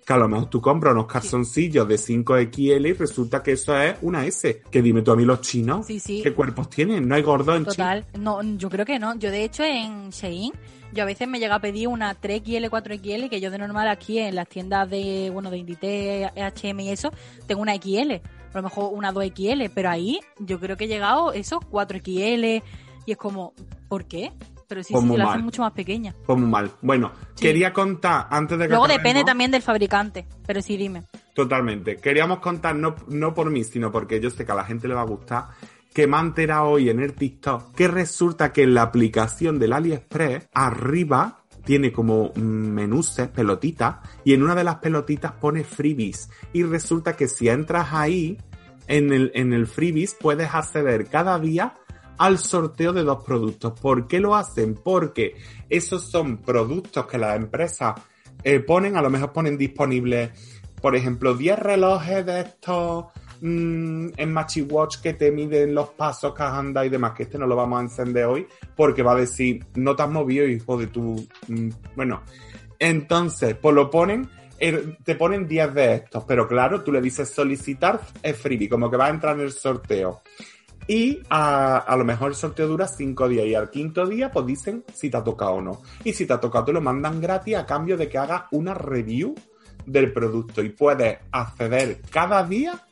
[0.07, 3.97] Que a lo mejor tú compras unos calzoncillos de 5XL y resulta que eso es
[4.03, 4.63] una S.
[4.71, 6.21] Que dime tú a mí los chinos, Sí, sí.
[6.23, 7.09] ¿qué cuerpos tienen?
[7.09, 8.03] No hay gordo en China.
[8.03, 9.17] Total, no, yo creo que no.
[9.19, 10.53] Yo de hecho en Shein,
[10.93, 14.21] yo a veces me llega a pedir una 3XL, 4XL, que yo de normal aquí
[14.21, 17.11] en las tiendas de, bueno, de Inditex, H&M y eso,
[17.49, 18.21] tengo una XL, a
[18.55, 22.63] lo mejor una 2XL, pero ahí yo creo que he llegado eso, 4XL,
[23.07, 23.55] y es como,
[23.89, 24.33] ¿por qué?
[24.69, 26.15] Pero sí, sí, muy la hacen mucho más pequeña.
[26.27, 26.71] Pues muy mal.
[26.83, 27.43] Bueno, Sí.
[27.45, 31.05] quería contar antes de que Luego acabemos- depende también del fabricante, pero sí, dime.
[31.35, 31.97] Totalmente.
[31.97, 34.95] Queríamos contar, no, no por mí, sino porque yo sé que a la gente le
[34.95, 35.45] va a gustar,
[35.95, 39.73] que me ha enterado hoy en el TikTok que resulta que en la aplicación del
[39.73, 46.29] AliExpress, arriba tiene como mm, menús, pelotitas, y en una de las pelotitas pone freebies.
[46.53, 48.39] Y resulta que si entras ahí,
[48.89, 51.75] en el, en el freebies, puedes acceder cada día
[52.19, 53.79] al sorteo de dos productos.
[53.79, 54.75] ¿Por qué lo hacen?
[54.75, 55.37] Porque
[55.69, 57.95] esos son productos que las empresas
[58.43, 60.31] eh, ponen, a lo mejor ponen disponibles,
[60.81, 63.07] por ejemplo, 10 relojes de estos
[63.41, 67.39] mm, en Machiwatch que te miden los pasos que has andado y demás, que este
[67.39, 70.77] no lo vamos a encender hoy, porque va a decir, no te has movido, hijo
[70.77, 71.27] de tu...
[71.49, 72.23] mm, bueno,
[72.79, 74.29] entonces, pues lo ponen,
[74.59, 78.91] eh, te ponen 10 de estos, pero claro, tú le dices solicitar es freebie, como
[78.91, 80.23] que va a entrar en el sorteo.
[80.89, 84.47] Y a, a lo mejor el sorteo dura cinco días y al quinto día pues
[84.47, 85.83] dicen si te ha tocado o no.
[86.05, 88.75] Y si te ha tocado te lo mandan gratis a cambio de que hagas una
[88.75, 89.35] review
[89.85, 92.87] del producto y puedes acceder cada día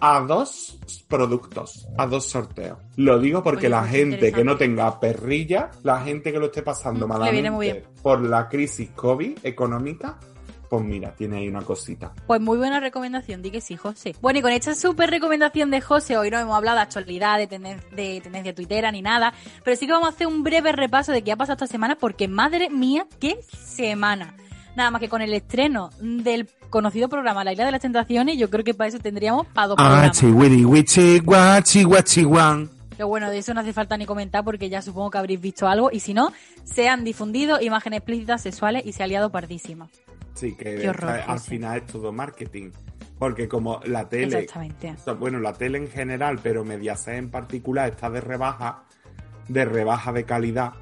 [0.00, 0.78] a dos
[1.08, 2.78] productos, a dos sorteos.
[2.96, 6.46] Lo digo porque Oye, la pues gente que no tenga perrilla, la gente que lo
[6.46, 10.18] esté pasando Mm, malamente por la crisis COVID económica,
[10.70, 12.12] pues mira, tiene ahí una cosita.
[12.26, 14.14] Pues muy buena recomendación, di que sí, José.
[14.22, 17.48] Bueno, y con esta súper recomendación de José, hoy no hemos hablado de actualidad, de,
[17.48, 21.10] tenden- de tendencia tuitera ni nada, pero sí que vamos a hacer un breve repaso
[21.12, 24.34] de qué ha pasado esta semana, porque madre mía, qué semana.
[24.76, 28.48] Nada más que con el estreno del conocido programa La Isla de las Tentaciones, yo
[28.48, 30.16] creo que para eso tendríamos para dos Ah, programas.
[32.22, 32.70] guan.
[32.90, 35.66] Pero bueno, de eso no hace falta ni comentar porque ya supongo que habréis visto
[35.66, 36.32] algo, y si no,
[36.64, 39.88] se han difundido imágenes explícitas sexuales y se ha liado pardísima.
[40.34, 42.70] Sí, que horror, al final es todo marketing.
[43.18, 44.46] Porque como la tele,
[45.18, 48.84] bueno, la tele en general, pero Mediaset en particular está de rebaja,
[49.46, 50.72] de rebaja de calidad,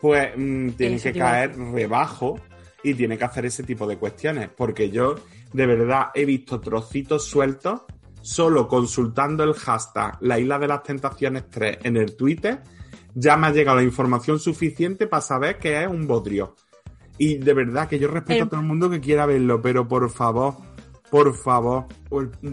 [0.00, 2.38] pues mm, tiene Eso que caer rebajo
[2.84, 4.48] y tiene que hacer ese tipo de cuestiones.
[4.56, 5.16] Porque yo,
[5.52, 7.82] de verdad, he visto trocitos sueltos
[8.22, 12.62] solo consultando el hashtag La Isla de las Tentaciones 3 en el Twitter.
[13.14, 16.54] Ya me ha llegado la información suficiente para saber que es un bodrio.
[17.22, 19.86] Y de verdad que yo respeto El- a todo el mundo que quiera verlo, pero
[19.86, 20.56] por favor,
[21.10, 21.84] por favor,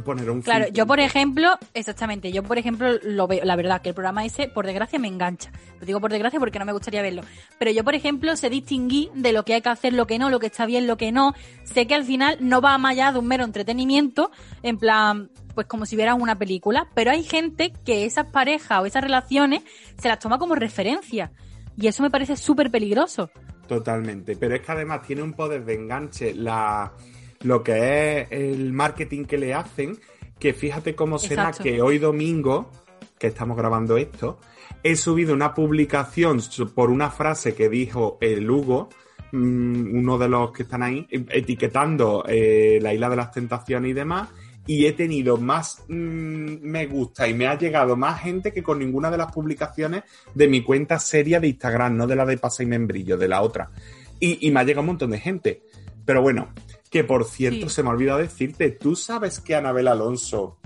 [0.04, 3.90] poner un Claro, yo por ejemplo, exactamente, yo por ejemplo lo veo, la verdad que
[3.90, 5.54] el programa ese, por desgracia, me engancha.
[5.80, 7.22] Lo digo por desgracia porque no me gustaría verlo.
[7.58, 10.30] Pero yo, por ejemplo, sé distinguir de lo que hay que hacer, lo que no,
[10.30, 11.34] lo que está bien, lo que no.
[11.64, 14.32] Sé que al final no va más allá de un mero entretenimiento,
[14.64, 16.90] en plan, pues como si vieras una película.
[16.94, 19.62] Pero hay gente que esas parejas o esas relaciones
[19.98, 21.32] se las toma como referencia.
[21.78, 23.30] Y eso me parece súper peligroso.
[23.68, 24.36] Totalmente.
[24.36, 26.94] Pero es que además tiene un poder de enganche la,
[27.42, 29.98] lo que es el marketing que le hacen,
[30.40, 31.64] que fíjate cómo será Exacto.
[31.64, 32.72] que hoy domingo,
[33.20, 34.40] que estamos grabando esto,
[34.84, 36.42] he subido una publicación
[36.74, 38.90] por una frase que dijo el Hugo,
[39.32, 43.94] mm, uno de los que están ahí, etiquetando eh, la isla de las tentaciones y
[43.94, 44.30] demás,
[44.68, 48.80] y he tenido más mm, me gusta y me ha llegado más gente que con
[48.80, 50.04] ninguna de las publicaciones
[50.36, 53.42] de mi cuenta seria de Instagram, no de la de Pasa y Membrillo, de la
[53.42, 53.72] otra.
[54.20, 55.64] Y, y me ha llegado un montón de gente.
[56.06, 56.50] Pero bueno,
[56.90, 57.76] que por cierto, Sí.
[57.76, 60.58] se me ha olvidado decirte, tú sabes que Anabel Alonso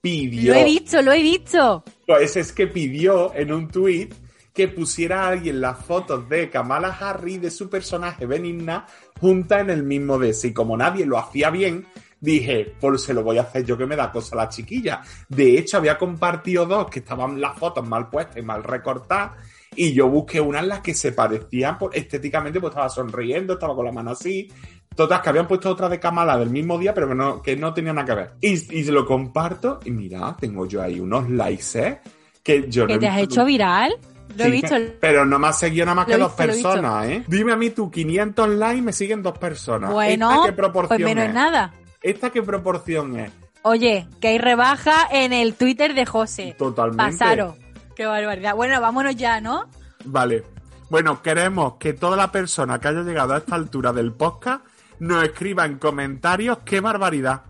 [0.00, 0.52] pidió...
[0.54, 1.84] Lo he visto, lo he visto.
[2.06, 4.14] Pues es que pidió en un tuit
[4.52, 8.86] que pusiera a alguien las fotos de Kamala Harris de su personaje Benigna
[9.20, 10.44] juntas en el mismo DS.
[10.44, 11.86] Y como nadie lo hacía bien,
[12.24, 15.00] dije, pues se lo voy a hacer yo que me da cosa la chiquilla.
[15.28, 19.32] De hecho, había compartido dos que estaban las fotos mal puestas y mal recortadas.
[19.76, 23.74] Y yo busqué una en las que se parecían pues, estéticamente, pues estaba sonriendo, estaba
[23.74, 24.48] con la mano así.
[24.94, 27.74] Todas que habían puesto otra de Kamala del mismo día, pero que no, que no
[27.74, 28.30] tenía nada que ver.
[28.40, 32.00] Y, y se lo comparto, y mira, tengo yo ahí unos likes, ¿eh?
[32.42, 33.96] Que yo no ¿Que he te has hecho viral?
[34.36, 34.68] Lo he visto.
[34.76, 37.24] pe- Pero no me ha seguido nada más que dos personas, ¿eh?
[37.26, 39.90] Dime a mí, tú, 500 likes me siguen dos personas.
[39.92, 41.34] Bueno, ¿Esta qué proporción pues menos es?
[41.34, 41.72] nada.
[42.04, 43.32] ¿Esta qué proporción es?
[43.62, 46.54] Oye, que hay rebaja en el Twitter de José.
[46.58, 47.02] Totalmente.
[47.02, 47.54] Pasaron.
[47.96, 48.54] Qué barbaridad.
[48.54, 49.70] Bueno, vámonos ya, ¿no?
[50.04, 50.44] Vale.
[50.90, 54.66] Bueno, queremos que toda la persona que haya llegado a esta altura del podcast
[54.98, 57.44] nos escriba en comentarios qué barbaridad.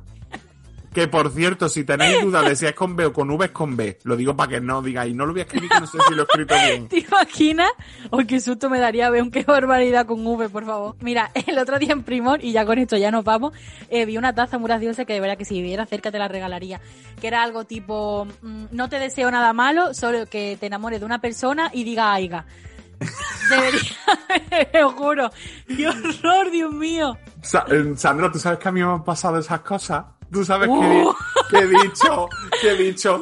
[0.95, 3.51] Que por cierto, si tenéis dudas de si es con B o con V, es
[3.51, 3.99] con B.
[4.05, 6.15] Lo digo para que no digáis, no lo voy a escribir que no sé si
[6.15, 6.89] lo he escrito bien.
[6.89, 7.73] ¿Te imaginas?
[8.11, 10.95] Oh, qué susto me daría ver un qué barbaridad con V, por favor.
[11.01, 13.53] Mira, el otro día en Primor, y ya con esto ya nos vamos,
[13.89, 16.29] eh, vi una taza muy graciosa que de verdad que si viviera cerca te la
[16.29, 16.81] regalaría.
[17.21, 21.07] Que era algo tipo, mm, no te deseo nada malo, solo que te enamores de
[21.07, 22.47] una persona y diga aiga.
[23.51, 25.31] Debería, te lo juro.
[25.67, 27.19] ¡Qué horror, Dios mío!
[27.69, 30.05] Eh, Sandra, ¿tú sabes que a mí me han pasado esas cosas?
[30.35, 31.15] ¿Tú sabes Uh.
[31.49, 32.29] que, he dicho,
[32.61, 33.21] que he dicho,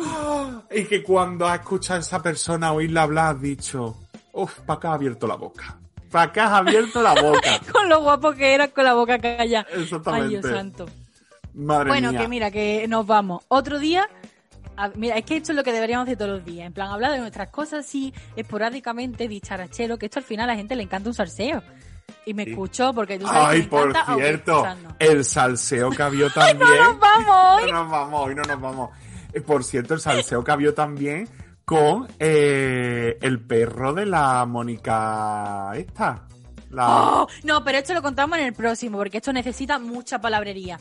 [0.70, 3.96] y que cuando has escuchado a esa persona oírla hablar, has dicho,
[4.32, 5.76] uff, para acá has abierto la boca.
[6.10, 7.60] Para acá has abierto la boca.
[7.72, 9.66] Con lo guapo que era con la boca callada.
[9.74, 10.24] Exactamente.
[10.24, 10.86] Ay, Dios santo.
[11.54, 12.20] Madre Bueno, mía.
[12.20, 13.44] que mira, que nos vamos.
[13.48, 14.08] Otro día.
[14.96, 16.66] mira, es que esto es lo que deberíamos hacer todos los días.
[16.66, 20.56] En plan, hablar de nuestras cosas así, esporádicamente, dicharachero, que esto al final a la
[20.58, 21.62] gente le encanta un salseo.
[22.26, 22.50] Y me Sí.
[22.50, 24.66] escucho porque tú sabes Ay, que me por encanta cierto,
[24.98, 26.58] el salseo que había también.
[26.78, 27.70] ¡Nos vamos hoy!
[27.70, 28.90] No nos vamos, hoy no nos vamos.
[29.32, 31.28] Eh, Por cierto, el salseo que había también
[31.64, 36.26] con eh, el perro de la Mónica esta.
[36.70, 36.88] La...
[36.88, 37.28] ¡Oh!
[37.44, 40.78] No, pero esto lo contamos en el próximo, porque esto necesita mucha palabrería.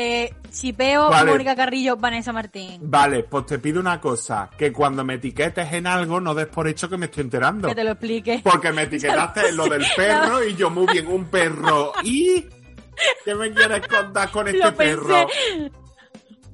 [0.00, 1.32] Eh, chipeo, Vale.
[1.32, 2.78] Mónica Carrillo, Vanessa Martín.
[2.82, 6.68] Vale, pues te pido una cosa, que cuando me etiquetes en algo no des por
[6.68, 7.66] hecho que me estoy enterando.
[7.66, 8.40] Que te lo explique.
[8.44, 11.94] Porque me etiquetaste en lo del perro y yo muy bien, un perro.
[12.04, 12.46] ¿Y
[13.24, 15.26] qué me quieres contar con este Lo perro?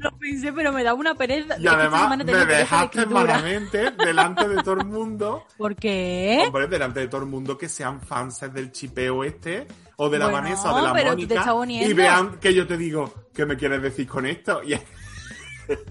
[0.04, 1.56] Lo pensé, pero me da una pereza.
[1.58, 5.46] Y además me de dejaste malamente delante de todo el mundo.
[5.56, 6.44] ¿Por qué?
[6.46, 10.26] Hombre, delante de todo el mundo que sean fans del chipeo este, o de la
[10.26, 13.12] Bueno, Vanessa o de la pero tú te Mónica, y vean que yo te digo,
[13.34, 14.60] ¿qué me quieres decir con esto?
[14.68, 14.74] Y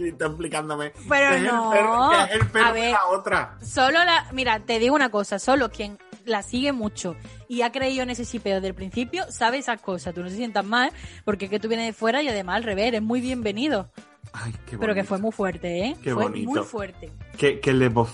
[0.03, 0.93] y está explicándome.
[1.09, 1.71] Pero que es el no.
[1.71, 2.91] perro- que es el perro A de ver.
[2.91, 3.57] la otra.
[3.65, 4.27] Solo la.
[4.31, 7.15] Mira, te digo una cosa, solo quien la sigue mucho
[7.47, 10.13] y ha creído en ese shipeo desde el principio sabe esas cosas.
[10.13, 10.91] Tú no te sientas mal,
[11.25, 13.89] porque es que tú vienes de fuera y además al revés, eres muy bienvenido.
[14.31, 15.95] Ay, qué Pero que fue muy fuerte, ¿eh?
[16.01, 16.49] Qué fue bonito.
[16.49, 17.11] muy fuerte.
[17.37, 18.07] Qué, qué levo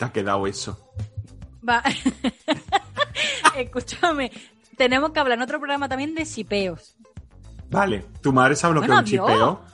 [0.00, 0.78] ha quedado eso.
[1.68, 1.82] Va.
[3.56, 4.30] Escúchame,
[4.76, 6.96] tenemos que hablar en otro programa también de shipeos.
[7.70, 9.26] Vale, ¿tu madre sabe lo Bueno, que es un Dios.
[9.30, 9.73] chipeo?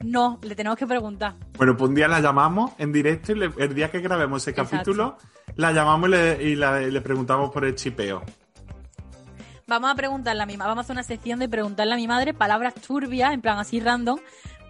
[0.00, 1.34] No, le tenemos que preguntar.
[1.56, 4.50] Bueno, pues un día la llamamos en directo y le- el día que grabemos ese
[4.50, 4.70] Exacto.
[4.76, 5.18] capítulo,
[5.56, 8.22] la llamamos y le, y la- y le preguntamos por el chipeo.
[9.66, 12.32] Vamos a preguntarle a mi vamos a hacer una sección de preguntarle a mi madre
[12.32, 14.18] palabras turbias, en plan así random,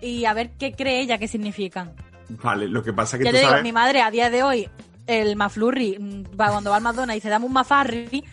[0.01, 1.93] y a ver qué cree ella que significan.
[2.31, 3.63] Vale, lo que pasa es que Ya tú te digo, sabes...
[3.65, 4.69] mi madre a día de hoy,
[5.07, 8.25] el maflurri, mm, va cuando va al McDonald's y dice, dame un mafarri.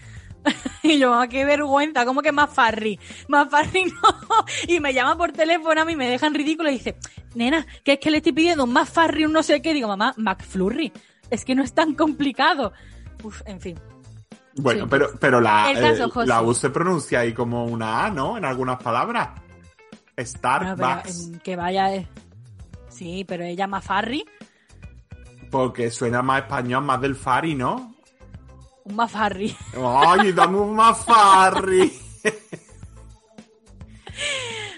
[0.84, 3.00] Y yo, mamá, qué vergüenza, ¿cómo que mafarri?
[3.28, 4.46] Mafarri no.
[4.68, 6.96] Y me llama por teléfono a mí, me deja en ridículo y dice,
[7.34, 9.74] nena, que es que le estoy pidiendo un mafarri, un no sé qué.
[9.74, 10.91] Digo, mamá, McFlurry.
[11.32, 12.72] Es que no es tan complicado.
[13.24, 13.80] Uf, en fin.
[14.58, 14.88] Bueno, Sí.
[14.91, 18.38] pero, pero la, caso, eh, la U se pronuncia ahí como una A, ¿no?
[18.38, 19.30] En algunas palabras.
[20.18, 21.32] Starbucks.
[21.43, 21.93] que vaya.
[21.96, 22.08] eh.
[22.89, 24.24] Sí, pero ella mafarri,
[25.52, 27.95] Porque suena más español, más del Fari, ¿no?
[28.86, 29.56] Un mafarri.
[29.76, 31.92] ¡Ay, dame un mafarri!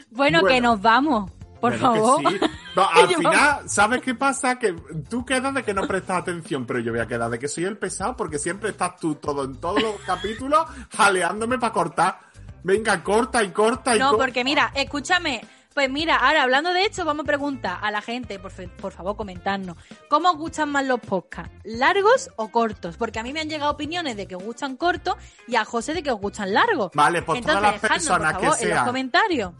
[0.09, 0.47] Bueno, Bueno.
[0.47, 1.31] que nos vamos,
[1.61, 2.19] por Bueno, favor.
[2.31, 2.39] sí.
[2.75, 4.57] No, al final, ¿sabes qué pasa?
[4.57, 4.73] Que
[5.09, 7.65] tú quedas de que no prestas atención, pero yo voy a quedar de que soy
[7.65, 12.19] el pesado porque siempre estás tú todo en todos los capítulos jaleándome para cortar.
[12.63, 14.25] Venga, corta y corta y No, corta.
[14.25, 15.41] porque mira, escúchame.
[15.77, 18.91] Pues mira, ahora hablando de esto, vamos a preguntar a la gente, por, fe- por
[18.91, 19.77] favor, comentarnos.
[20.09, 21.53] ¿Cómo os gustan más los podcasts?
[21.65, 22.97] ¿Largos o cortos?
[22.97, 25.17] Porque a mí me han llegado opiniones de que os gustan cortos
[25.47, 26.89] y a José de que os gustan largos.
[26.95, 29.11] Vale, pues Entonces, todas las personas por que favor, sean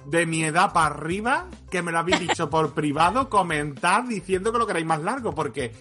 [0.07, 4.57] de mi edad para arriba, que me lo habéis dicho por privado, comentad diciendo que
[4.57, 5.71] lo queréis más largo, porque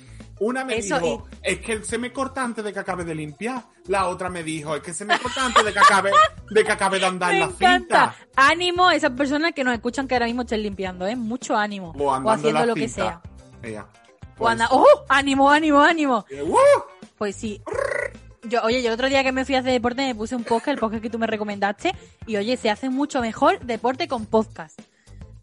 [0.41, 3.62] una me Eso, dijo, es que se me corta antes de que acabe de limpiar.
[3.87, 6.11] La otra me dijo, es que se me corta antes de que acabe
[6.51, 8.14] de, que acabe de andar Me en la encanta.
[8.14, 8.16] cinta.
[8.37, 11.16] Ánimo a esas personas que nos escuchan que ahora mismo estén limpiando, ¿eh?
[11.16, 11.93] Mucho ánimo.
[11.99, 13.20] O haciendo lo que sea.
[13.62, 13.87] Ella.
[14.34, 14.84] O Pues, anda- ¡Oh!
[15.09, 16.26] ¡Ánimo, ánimo, ánimo!
[16.30, 16.57] eh, ¡uh!
[17.16, 17.62] Pues sí.
[18.43, 20.45] Yo, oye, yo el otro día que me fui a hacer deporte me puse un
[20.45, 21.95] podcast, el podcast que tú me recomendaste,
[22.26, 24.78] y oye, se hace mucho mejor deporte con podcast.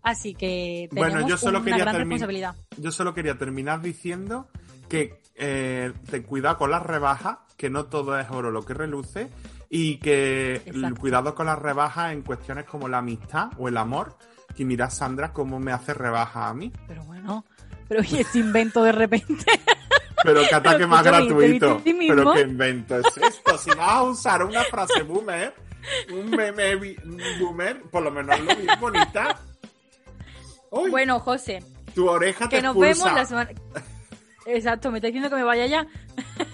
[0.03, 2.29] Así que tenemos Bueno, yo solo una quería gran terminar.
[2.29, 2.55] responsabilidad.
[2.77, 4.47] Yo solo quería terminar diciendo
[4.93, 9.27] que eh, ten cuidado con las rebajas, que no todo es oro lo que reluce,
[9.67, 10.85] y que Exacto.
[10.85, 14.15] el cuidado con las rebajas en cuestiones como la amistad o el amor.
[14.55, 16.71] Que mira Sandra cómo me hace rebajas a mí.
[16.87, 17.43] Pero bueno,
[17.87, 19.45] pero oye, este invento de repente.
[20.23, 21.81] Pero qué ataque Pero más escúchame, ¿te gratuito.
[21.83, 23.57] Pero qué invento es esto.
[23.57, 25.53] Si vas a usar una frase boomer,
[26.13, 26.75] un meme
[27.39, 29.37] boomer, por lo menos lo bien bonita.
[30.69, 31.61] Uy, bueno, José,
[31.93, 33.03] tu oreja te que nos expulsa.
[33.05, 33.51] vemos la semana.
[34.45, 35.87] Exacto, me está diciendo que me vaya ya.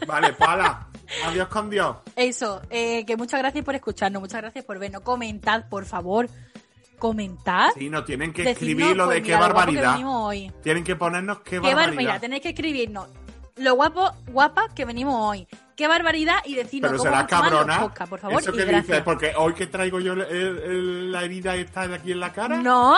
[0.08, 0.88] Vale, pala.
[1.26, 1.96] Adiós con Dios.
[2.16, 5.02] Eso, eh, que muchas gracias por escucharnos, muchas gracias por vernos.
[5.02, 6.30] Comentad, por favor.
[6.98, 7.70] Comentad.
[7.76, 9.92] Sí, no tienen que Decidnos, escribir lo pues, de qué mira, lo barbaridad.
[9.94, 10.52] venimos hoy.
[10.62, 11.98] Tienen que ponernos qué Qué bar- barbaridad.
[11.98, 13.08] Mira, tenéis que escribirnos
[13.56, 15.48] lo guapo, guapa que venimos hoy.
[15.76, 17.80] Qué barbaridad y decirnos Pero cómo será cabrona.
[17.80, 21.24] podcasts, por favor, Eso que dices, porque hoy que traigo yo el- el- el- la
[21.24, 22.58] herida esta de aquí en la cara.
[22.58, 22.96] No,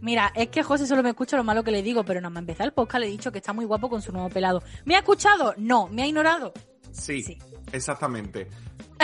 [0.00, 2.40] mira, es que José solo me escucha lo malo que le digo, pero nada más
[2.40, 4.62] empezar el podcast le he dicho que está muy guapo con su nuevo pelado.
[4.84, 5.54] ¿Me ha escuchado?
[5.56, 5.88] No.
[5.88, 6.52] ¿Me ha ignorado?
[6.92, 7.38] Sí, Sí.
[7.72, 8.48] exactamente.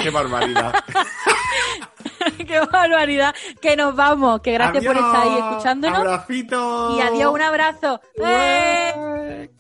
[0.01, 0.73] Qué barbaridad.
[2.47, 3.35] ¡Qué barbaridad!
[3.61, 4.41] Que nos vamos.
[4.41, 5.99] Que gracias por estar ahí escuchándonos.
[5.99, 6.97] Abracito.
[6.97, 8.01] Y adiós, un abrazo.
[8.23, 9.51] ¡Eh!